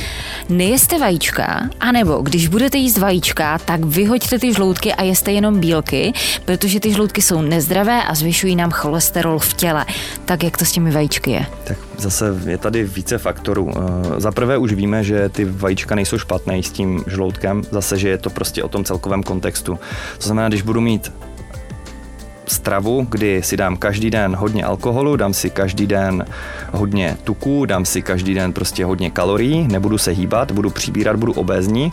Nejeste 0.49 0.99
vajíčka, 0.99 1.61
anebo 1.81 2.23
když 2.23 2.49
budete 2.49 2.79
jíst 2.79 2.99
vajíčka, 2.99 3.59
tak 3.59 3.85
vyhoďte 3.85 4.39
ty 4.39 4.55
žloutky 4.55 4.95
a 4.95 5.03
jeste 5.03 5.33
jenom 5.33 5.61
bílky, 5.61 6.13
protože 6.45 6.81
ty 6.81 6.93
žloutky 6.93 7.23
jsou 7.23 7.43
nezdravé 7.43 8.03
a 8.03 8.15
zvyšují 8.15 8.57
nám 8.57 8.71
cholesterol 8.71 9.39
v 9.39 9.55
těle. 9.55 9.87
Tak 10.25 10.43
jak 10.43 10.57
to 10.57 10.65
s 10.65 10.73
těmi 10.73 10.91
vajíčky 10.91 11.31
je? 11.31 11.47
Tak 11.65 11.88
zase 11.99 12.35
je 12.47 12.59
tady 12.59 12.85
více 12.85 13.19
faktorů. 13.19 13.71
Eh, 13.77 14.21
Za 14.21 14.33
prvé 14.33 14.59
už 14.59 14.73
víme, 14.73 15.05
že 15.05 15.29
ty 15.29 15.45
vajíčka 15.45 15.95
nejsou 15.95 16.19
špatné 16.19 16.63
s 16.63 16.71
tím 16.71 17.05
žloutkem, 17.07 17.63
zase, 17.71 17.99
že 17.99 18.09
je 18.09 18.19
to 18.19 18.31
prostě 18.31 18.63
o 18.63 18.69
tom 18.69 18.85
celkovém 18.85 19.23
kontextu. 19.23 19.79
To 20.19 20.25
znamená, 20.27 20.49
když 20.49 20.63
budu 20.63 20.81
mít 20.81 21.13
stravu, 22.49 23.07
kdy 23.11 23.43
si 23.43 23.57
dám 23.57 23.77
každý 23.77 24.11
den 24.11 24.37
hodně 24.37 24.65
alkoholu, 24.65 25.17
dám 25.17 25.35
si 25.35 25.51
každý 25.51 25.87
den 25.87 26.25
hodně 26.73 27.17
tuku, 27.25 27.65
dám 27.65 27.85
si 27.85 28.03
každý 28.03 28.35
den 28.35 28.53
prostě 28.53 28.85
hodně 28.85 29.11
kalorií, 29.11 29.69
nebudu 29.69 29.99
se 29.99 30.11
hýbat, 30.11 30.53
budu 30.53 30.71
přibírat, 30.71 31.17
budu 31.17 31.33
obézní 31.33 31.93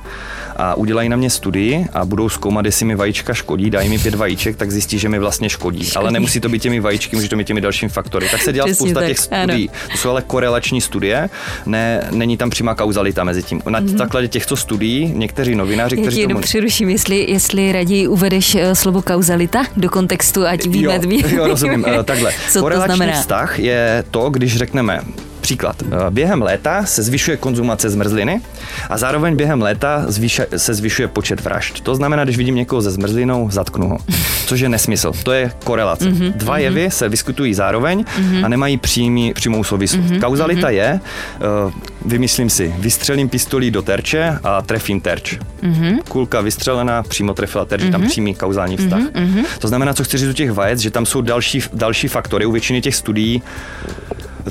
a 0.55 0.75
udělají 0.75 1.09
na 1.09 1.17
mě 1.17 1.29
studii 1.29 1.85
a 1.93 2.05
budou 2.05 2.29
zkoumat, 2.29 2.65
jestli 2.65 2.85
mi 2.85 2.95
vajíčka 2.95 3.33
škodí, 3.33 3.69
dají 3.69 3.89
mi 3.89 3.99
pět 3.99 4.15
vajíček, 4.15 4.55
tak 4.55 4.71
zjistí, 4.71 4.99
že 4.99 5.09
mi 5.09 5.19
vlastně 5.19 5.49
škodí. 5.49 5.85
škodí. 5.85 5.95
Ale 5.95 6.11
nemusí 6.11 6.39
to 6.39 6.49
být 6.49 6.61
těmi 6.61 6.79
vajíčky, 6.79 7.15
může 7.15 7.29
to 7.29 7.35
být 7.35 7.47
těmi 7.47 7.61
dalšími 7.61 7.89
faktory. 7.89 8.27
Tak 8.31 8.41
se 8.41 8.53
dělá 8.53 8.65
Přesně 8.65 8.75
spousta 8.75 8.99
tak, 8.99 9.07
těch 9.07 9.17
ano. 9.31 9.43
studií. 9.43 9.69
To 9.91 9.97
jsou 9.97 10.09
ale 10.09 10.21
korelační 10.21 10.81
studie, 10.81 11.29
ne, 11.65 12.07
není 12.11 12.37
tam 12.37 12.49
přímá 12.49 12.75
kauzalita 12.75 13.23
mezi 13.23 13.43
tím. 13.43 13.61
Na 13.69 13.81
mm-hmm. 13.81 13.97
základě 13.97 14.27
těchto 14.27 14.55
studií 14.55 15.13
někteří 15.15 15.55
novináři, 15.55 15.97
kteří 15.97 16.19
jenom 16.19 16.35
tomu... 16.35 16.43
přeruším, 16.43 16.89
jestli, 16.89 17.31
jestli 17.31 17.71
raději 17.71 18.07
uvedeš 18.07 18.55
eh, 18.55 18.75
slovo 18.75 19.01
kauzalita 19.01 19.65
do 19.77 19.89
kontextu, 19.89 20.44
ať 20.45 20.65
víme 20.65 20.93
jo, 20.93 21.01
dvě. 21.01 21.35
jo, 21.35 21.47
rozumím. 21.47 21.85
Eh, 21.99 22.03
Takhle. 22.03 22.31
Co 22.49 22.59
to 22.59 22.63
Korelační 22.63 22.95
znamená? 22.95 23.19
vztah 23.21 23.59
je 23.59 24.03
to, 24.11 24.29
když 24.29 24.57
řekneme, 24.57 24.99
Příklad. 25.45 25.83
Eh, 25.83 25.87
Během 26.09 26.41
léta 26.41 26.85
se 26.85 27.03
zvyšuje 27.03 27.37
konzumace 27.37 27.89
zmrzliny 27.89 28.41
a 28.89 28.97
zároveň 28.97 29.35
během 29.35 29.61
léta 29.61 30.05
zvyše, 30.07 30.47
se 30.57 30.73
zvyšuje 30.73 31.07
počet 31.07 31.41
vražd. 31.41 31.79
To 31.81 31.95
znamená, 31.95 32.23
když 32.23 32.37
vidím 32.37 32.55
někoho 32.55 32.81
se 32.81 32.91
zmrzlinou, 32.91 33.49
zatknu 33.51 33.89
ho. 33.89 33.97
Což 34.45 34.59
je 34.59 34.69
nesmysl. 34.69 35.11
To 35.23 35.31
je 35.31 35.51
korelace. 35.63 36.09
Mhm, 36.09 36.31
Dva 36.35 36.57
jevy 36.57 36.91
se 36.91 37.09
vyskytují 37.09 37.53
zároveň 37.53 38.05
a 38.43 38.47
nemají 38.47 38.77
přímý, 38.77 39.33
přímou 39.33 39.63
souvislost. 39.63 40.09
Mhm, 40.09 40.19
Kauzalita 40.21 40.69
je, 40.69 40.99
eh, 41.35 41.71
vymyslím 42.05 42.49
si, 42.49 42.75
vystřelím 42.79 43.29
pistolí 43.29 43.71
do 43.71 43.81
terče 43.81 44.39
a 44.43 44.61
trefím 44.61 45.01
terč. 45.01 45.37
Mhm. 45.61 45.99
Kulka 46.09 46.41
vystřelená, 46.41 47.03
přímo 47.03 47.33
trefila 47.33 47.65
terč, 47.65 47.83
tam 47.91 48.01
přímý 48.07 48.35
kauzální 48.35 48.77
vztah. 48.77 49.01
mhm. 49.15 49.43
To 49.59 49.67
znamená, 49.67 49.93
co 49.93 50.03
chci 50.03 50.17
říct 50.17 50.29
u 50.29 50.33
těch 50.33 50.51
vajec, 50.51 50.79
že 50.79 50.91
tam 50.91 51.05
jsou 51.05 51.21
další, 51.21 51.61
další 51.73 52.07
faktory. 52.07 52.45
U 52.45 52.51
většiny 52.51 52.81
těch 52.81 52.95
studií 52.95 53.41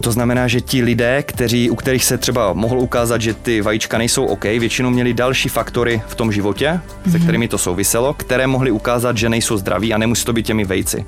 To 0.00 0.12
znamená, 0.12 0.48
že 0.48 0.61
ti 0.61 0.83
lidé, 0.83 1.22
kteří, 1.22 1.70
u 1.70 1.74
kterých 1.74 2.04
se 2.04 2.18
třeba 2.18 2.52
mohlo 2.52 2.80
ukázat, 2.80 3.20
že 3.20 3.35
ty 3.35 3.61
vajíčka 3.61 3.98
nejsou 3.98 4.24
OK, 4.24 4.44
většinou 4.44 4.90
měli 4.90 5.14
další 5.14 5.48
faktory 5.48 6.02
v 6.07 6.14
tom 6.14 6.33
životě, 6.33 6.80
mm-hmm. 6.80 7.11
se 7.11 7.18
kterými 7.18 7.48
to 7.48 7.59
souviselo, 7.59 8.14
které 8.14 8.46
mohly 8.46 8.70
ukázat, 8.70 9.16
že 9.16 9.28
nejsou 9.28 9.57
zdraví 9.57 9.94
a 9.94 9.98
nemusí 9.98 10.24
to 10.24 10.33
být 10.33 10.46
těmi 10.46 10.64
vejci. 10.64 11.04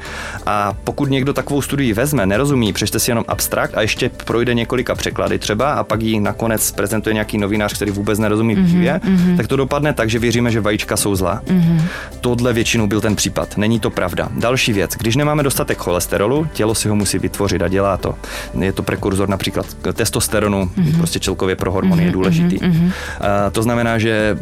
A 0.47 0.75
pokud 0.85 1.11
někdo 1.11 1.33
takovou 1.33 1.63
studii 1.63 1.93
vezme, 1.93 2.27
nerozumí, 2.27 2.73
přečte 2.73 2.99
si 2.99 3.11
jenom 3.11 3.25
abstrakt 3.29 3.77
a 3.77 3.81
ještě 3.81 4.09
projde 4.09 4.55
několika 4.55 4.95
překlady 4.95 5.39
třeba 5.39 5.73
a 5.73 5.85
pak 5.85 6.03
ji 6.03 6.21
nakonec 6.21 6.71
prezentuje 6.71 7.15
nějaký 7.15 7.39
novinář, 7.39 7.75
který 7.75 7.91
vůbec 7.91 8.19
nerozumí 8.19 8.57
mm-hmm. 8.57 9.01
mm-hmm. 9.01 9.37
tak 9.37 9.47
to 9.47 9.57
dopadne 9.57 9.93
tak, 9.93 10.11
že 10.11 10.19
věříme, 10.19 10.51
že 10.51 10.61
vajíčka 10.61 10.97
jsou 10.97 11.15
zlá. 11.15 11.43
Mm-hmm. 11.47 11.83
Tohle 12.21 12.53
většinou 12.53 12.87
byl 12.87 13.01
ten 13.01 13.17
případ. 13.17 13.57
Není 13.57 13.81
to 13.81 13.91
pravda. 13.91 14.29
Další 14.39 14.73
věc, 14.73 14.91
když 14.99 15.17
nemáme 15.17 15.43
dostatek 15.43 15.79
cholesterolu, 15.79 16.47
tělo 16.53 16.75
si 16.75 16.89
ho 16.89 16.95
musí 16.95 17.19
vytvořit 17.19 17.63
a 17.63 17.69
dělá 17.69 17.97
to. 17.97 18.15
Je 18.61 18.73
to 18.77 18.83
prekurzor 18.83 19.29
například 19.29 19.67
testosteronu, 19.93 20.71
mm-hmm. 20.77 20.97
prostě 20.97 21.21
celkově 21.21 21.57
pro 21.57 21.73
hormony 21.73 22.03
mm-hmm. 22.03 22.07
je 22.07 22.13
důležitý. 22.13 22.59
Mm-hmm. 22.59 22.93
A 23.21 23.51
to 23.51 23.63
znamená, 23.63 23.99
že 23.99 24.39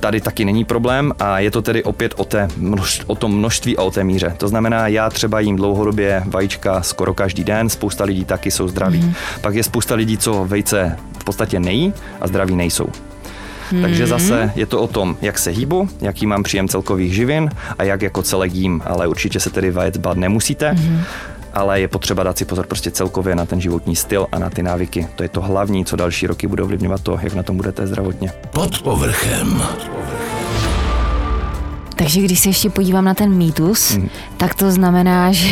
tady 0.00 0.20
taky 0.20 0.44
není 0.44 0.64
problém 0.64 1.12
a 1.18 1.38
je 1.38 1.50
to 1.50 1.62
tedy 1.62 1.84
opět 1.84 2.14
o, 2.16 2.24
té 2.24 2.48
množ, 2.56 3.02
o 3.06 3.14
tom 3.14 3.38
množství 3.38 3.76
a 3.76 3.82
o 3.82 3.90
té 3.90 4.04
míře. 4.04 4.34
To 4.36 4.48
znamená, 4.48 4.88
já 4.88 5.10
třeba 5.10 5.40
jím 5.40 5.56
dlouhodobě 5.56 6.22
vajíčka 6.26 6.82
skoro 6.82 7.14
každý 7.14 7.44
den, 7.44 7.68
spousta 7.68 8.04
lidí 8.04 8.24
taky 8.24 8.50
jsou 8.50 8.68
zdraví. 8.68 9.02
Mm-hmm. 9.02 9.40
Pak 9.40 9.54
je 9.54 9.62
spousta 9.62 9.94
lidí, 9.94 10.18
co 10.18 10.44
vejce 10.48 10.96
v 11.18 11.24
podstatě 11.24 11.60
nejí 11.60 11.92
a 12.20 12.26
zdraví 12.26 12.56
nejsou. 12.56 12.88
Hmm. 13.70 13.82
Takže 13.82 14.06
zase 14.06 14.52
je 14.56 14.66
to 14.66 14.82
o 14.82 14.86
tom, 14.86 15.16
jak 15.22 15.38
se 15.38 15.50
hýbu, 15.50 15.88
jaký 16.00 16.26
mám 16.26 16.42
příjem 16.42 16.68
celkových 16.68 17.14
živin 17.14 17.50
a 17.78 17.84
jak 17.84 18.02
jako 18.02 18.22
celek 18.22 18.54
jím, 18.54 18.82
ale 18.84 19.06
určitě 19.06 19.40
se 19.40 19.50
tedy 19.50 19.70
vajet 19.70 19.96
bát 19.96 20.16
nemusíte. 20.16 20.70
Hmm 20.70 21.02
ale 21.54 21.80
je 21.80 21.88
potřeba 21.88 22.22
dát 22.22 22.38
si 22.38 22.44
pozor 22.44 22.66
prostě 22.66 22.90
celkově 22.90 23.34
na 23.34 23.46
ten 23.46 23.60
životní 23.60 23.96
styl 23.96 24.26
a 24.32 24.38
na 24.38 24.50
ty 24.50 24.62
návyky. 24.62 25.08
To 25.16 25.22
je 25.22 25.28
to 25.28 25.40
hlavní, 25.40 25.84
co 25.84 25.96
další 25.96 26.26
roky 26.26 26.46
bude 26.46 26.62
ovlivňovat 26.62 27.00
to, 27.00 27.18
jak 27.22 27.34
na 27.34 27.42
tom 27.42 27.56
budete 27.56 27.86
zdravotně. 27.86 28.32
Pod 28.52 28.82
povrchem. 28.82 29.62
Takže 31.96 32.20
když 32.20 32.40
se 32.40 32.48
ještě 32.48 32.70
podívám 32.70 33.04
na 33.04 33.14
ten 33.14 33.32
mýtus, 33.32 33.90
hmm. 33.90 34.08
tak 34.36 34.54
to 34.54 34.70
znamená, 34.70 35.32
že 35.32 35.48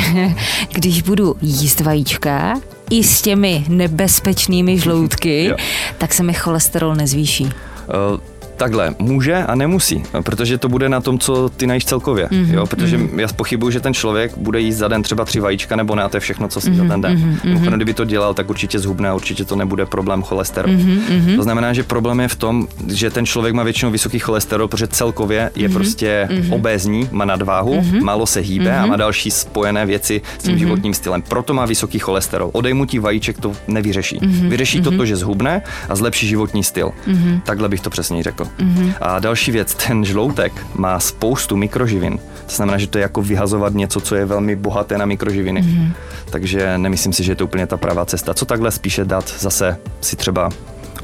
když 0.73 1.03
budu 1.03 1.37
jíst 1.41 1.81
vajíčka, 1.81 2.55
i 2.91 3.05
s 3.05 3.23
těmi 3.23 3.65
nebezpečnými 3.69 4.79
žloutky, 4.79 5.53
tak 5.99 6.15
se 6.15 6.23
mi 6.23 6.35
cholesterol 6.35 6.95
nezvýší. 6.95 7.45
Uh, 7.45 8.21
Takhle, 8.59 8.95
může 8.99 9.35
a 9.35 9.55
nemusí, 9.55 10.03
protože 10.23 10.59
to 10.59 10.69
bude 10.69 10.89
na 10.89 11.01
tom, 11.01 11.19
co 11.19 11.49
ty 11.49 11.67
najíš 11.67 11.85
celkově. 11.85 12.27
Mm-hmm. 12.27 12.55
Jo? 12.55 12.67
Protože 12.67 12.99
mm-hmm. 12.99 13.19
já 13.19 13.29
pochybuju, 13.29 13.71
že 13.71 13.81
ten 13.81 13.95
člověk 13.95 14.39
bude 14.39 14.61
jíst 14.61 14.77
za 14.77 14.89
den 14.89 15.03
třeba 15.03 15.25
tři 15.25 15.41
vajíčka 15.41 15.77
nebo 15.77 15.95
ne, 15.95 16.03
a 16.03 16.09
to 16.09 16.17
je 16.17 16.21
všechno, 16.21 16.49
co 16.49 16.61
si 16.61 16.71
mm-hmm. 16.71 16.77
za 16.77 16.89
ten 16.89 17.01
den. 17.01 17.39
Mm-hmm. 17.45 17.77
kdyby 17.77 17.95
to 17.95 18.05
dělal, 18.05 18.35
tak 18.35 18.51
určitě 18.51 18.79
zhubne, 18.79 19.15
určitě 19.15 19.45
to 19.45 19.57
nebude 19.57 19.87
problém 19.87 20.23
cholesterol. 20.23 20.73
Mm-hmm. 20.73 21.37
To 21.37 21.43
znamená, 21.43 21.73
že 21.73 21.83
problém 21.83 22.21
je 22.21 22.29
v 22.29 22.37
tom, 22.37 22.69
že 22.89 23.11
ten 23.11 23.27
člověk 23.27 23.55
má 23.55 23.63
většinou 23.63 23.91
vysoký 23.91 24.19
cholesterol, 24.19 24.69
protože 24.69 24.87
celkově 24.87 25.51
je 25.55 25.69
mm-hmm. 25.69 25.73
prostě 25.73 26.29
mm-hmm. 26.31 26.55
obézní, 26.55 27.09
má 27.13 27.25
nadváhu, 27.25 27.81
mm-hmm. 27.81 28.03
málo 28.03 28.27
se 28.27 28.41
hýbe 28.41 28.71
mm-hmm. 28.71 28.83
a 28.83 28.87
má 28.87 28.97
další 28.97 29.31
spojené 29.31 29.87
věci 29.87 30.21
s 30.39 30.43
tím 30.43 30.55
mm-hmm. 30.55 30.59
životním 30.59 30.95
stylem. 30.95 31.23
Proto 31.23 31.55
má 31.55 31.67
vysoký 31.67 31.99
cholesterol. 31.99 32.51
Odejmutí 32.53 32.99
vajíček 32.99 33.41
to 33.41 33.53
nevyřeší. 33.69 34.19
Mm-hmm. 34.19 34.49
Vyřeší 34.49 34.81
mm-hmm. 34.81 34.85
to, 34.85 34.97
to, 34.97 35.07
že 35.07 35.17
zhubne 35.17 35.63
a 35.89 35.97
zlepší 35.97 36.29
životní 36.29 36.65
styl. 36.65 36.91
Mm-hmm. 37.07 37.41
Takhle 37.41 37.69
bych 37.69 37.81
to 37.81 37.91
přesně 37.91 38.23
řekl. 38.23 38.48
Mm-hmm. 38.59 38.95
A 39.01 39.19
další 39.19 39.51
věc, 39.53 39.75
ten 39.75 40.05
žloutek 40.05 40.67
má 40.75 41.01
spoustu 41.01 41.57
mikroživin. 41.57 42.19
To 42.19 42.55
znamená, 42.55 42.79
že 42.79 42.87
to 42.87 42.99
je 42.99 43.03
jako 43.03 43.23
vyhazovat 43.23 43.75
něco, 43.75 44.01
co 44.01 44.15
je 44.15 44.25
velmi 44.25 44.57
bohaté 44.57 44.99
na 44.99 45.07
mikroživiny. 45.07 45.63
Mm-hmm. 45.63 45.93
Takže 46.31 46.79
nemyslím 46.79 47.13
si, 47.13 47.25
že 47.25 47.33
je 47.33 47.37
to 47.37 47.45
úplně 47.45 47.67
ta 47.67 47.77
pravá 47.77 48.05
cesta. 48.05 48.35
Co 48.35 48.45
takhle 48.45 48.71
spíše 48.71 49.05
dát 49.05 49.35
zase 49.39 49.77
si 50.01 50.17
třeba 50.17 50.51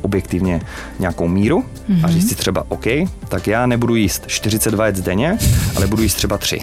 objektivně 0.04 0.60
nějakou 0.98 1.28
míru 1.28 1.64
mm-hmm. 1.90 2.04
a 2.04 2.08
říct 2.08 2.28
si 2.28 2.34
třeba 2.34 2.64
OK, 2.68 2.84
tak 3.28 3.46
já 3.46 3.66
nebudu 3.66 3.94
jíst 3.94 4.22
40 4.26 4.74
vajec 4.74 5.00
denně, 5.00 5.38
ale 5.76 5.86
budu 5.86 6.02
jíst 6.02 6.14
třeba 6.14 6.38
3. 6.38 6.58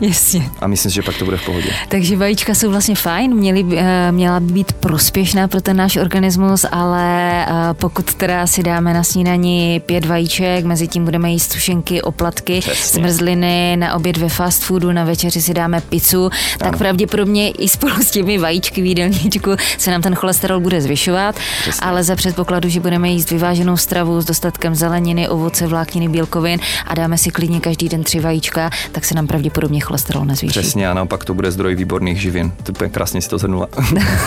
Jasně. 0.00 0.42
A 0.60 0.66
myslím 0.66 0.90
si, 0.90 0.94
že 0.94 1.02
pak 1.02 1.18
to 1.18 1.24
bude 1.24 1.36
v 1.36 1.44
pohodě. 1.44 1.70
Takže 1.88 2.16
vajíčka 2.16 2.54
jsou 2.54 2.70
vlastně 2.70 2.94
fajn, 2.94 3.34
měly, 3.34 3.64
eh, 3.76 4.12
měla 4.12 4.40
by 4.40 4.52
být 4.52 4.72
prospěšná 4.72 5.48
pro 5.48 5.60
ten 5.60 5.76
náš 5.76 5.96
organismus, 5.96 6.66
ale 6.70 7.44
eh, 7.46 7.52
pokud 7.72 8.14
teda 8.14 8.46
si 8.46 8.62
dáme 8.62 8.94
na 8.94 9.04
snídani 9.04 9.82
pět 9.86 10.04
vajíček, 10.04 10.64
mezi 10.64 10.88
tím 10.88 11.04
budeme 11.04 11.30
jíst 11.30 11.52
sušenky, 11.52 12.02
oplatky, 12.02 12.60
Přesně. 12.60 13.00
zmrzliny, 13.00 13.76
na 13.76 13.94
oběd 13.94 14.16
ve 14.16 14.28
fast 14.28 14.62
foodu, 14.62 14.92
na 14.92 15.04
večeři 15.04 15.42
si 15.42 15.54
dáme 15.54 15.80
pizzu, 15.80 16.24
ano. 16.24 16.30
tak 16.58 16.78
pravděpodobně 16.78 17.50
i 17.50 17.68
spolu 17.68 17.94
s 18.02 18.10
těmi 18.10 18.38
vajíčky 18.38 18.82
v 18.82 18.86
se 19.78 19.90
nám 19.90 20.02
ten 20.02 20.14
cholesterol 20.14 20.60
bude 20.60 20.80
zvyšovat, 20.80 21.36
Přesně. 21.62 21.86
ale 21.86 22.04
za 22.04 22.16
předpokladu, 22.16 22.68
že 22.68 22.75
budeme 22.80 23.08
jíst 23.08 23.30
vyváženou 23.30 23.76
stravu 23.76 24.20
s 24.20 24.24
dostatkem 24.24 24.74
zeleniny, 24.74 25.28
ovoce, 25.28 25.66
vlákniny, 25.66 26.08
bílkovin 26.08 26.60
a 26.86 26.94
dáme 26.94 27.18
si 27.18 27.30
klidně 27.30 27.60
každý 27.60 27.88
den 27.88 28.04
tři 28.04 28.20
vajíčka, 28.20 28.70
tak 28.92 29.04
se 29.04 29.14
nám 29.14 29.26
pravděpodobně 29.26 29.80
cholesterol 29.80 30.24
nezvýší. 30.24 30.60
Přesně 30.60 30.88
a 30.88 30.94
naopak 30.94 31.24
to 31.24 31.34
bude 31.34 31.50
zdroj 31.50 31.74
výborných 31.74 32.20
živin. 32.20 32.52
To 32.62 32.84
je 32.84 32.90
krásně 32.90 33.22
si 33.22 33.28
to 33.28 33.38
zhrnula. 33.38 33.68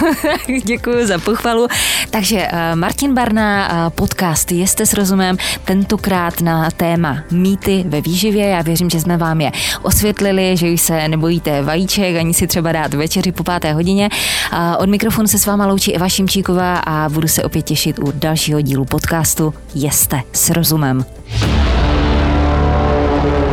Děkuji 0.64 1.08
za 1.08 1.18
pochvalu. 1.18 1.68
Takže 2.10 2.38
uh, 2.38 2.80
Martin 2.80 3.14
Barna, 3.14 3.70
uh, 3.86 3.90
podcast 3.90 4.52
Jeste 4.52 4.86
s 4.86 4.94
rozumem, 4.94 5.38
tentokrát 5.66 6.42
na 6.42 6.72
téma 6.72 7.18
mýty 7.32 7.84
ve 7.88 8.02
výživě. 8.02 8.46
Já 8.46 8.62
věřím, 8.62 8.90
že 8.90 9.00
jsme 9.00 9.18
vám 9.18 9.42
je 9.42 9.52
osvětlili, 9.82 10.58
že 10.58 10.72
už 10.72 10.82
se 10.82 11.08
nebojíte 11.08 11.62
vajíček, 11.62 12.16
ani 12.16 12.34
si 12.34 12.48
třeba 12.48 12.72
dát 12.72 12.94
večeři 12.94 13.32
po 13.32 13.44
páté 13.44 13.74
hodině. 13.74 14.10
Uh, 14.54 14.60
od 14.78 14.90
mikrofonu 14.90 15.28
se 15.28 15.40
s 15.40 15.46
váma 15.46 15.68
loučí 15.68 15.96
Eva 15.96 16.10
Šimčíková 16.10 16.78
a 16.78 17.10
budu 17.10 17.28
se 17.28 17.44
opět 17.44 17.62
těšit 17.62 18.00
u 18.00 18.12
další 18.16 18.39
dalšího 18.40 18.62
dílu 18.62 18.86
podcastu 18.86 19.54
Jeste 19.76 20.22
s 20.34 20.50
rozumem. 20.50 21.06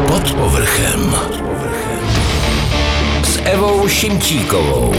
Pod 0.09 0.33
povrchem. 0.33 1.15
S 3.23 3.39
Evou 3.45 3.89
Šimčíkovou. 3.89 4.95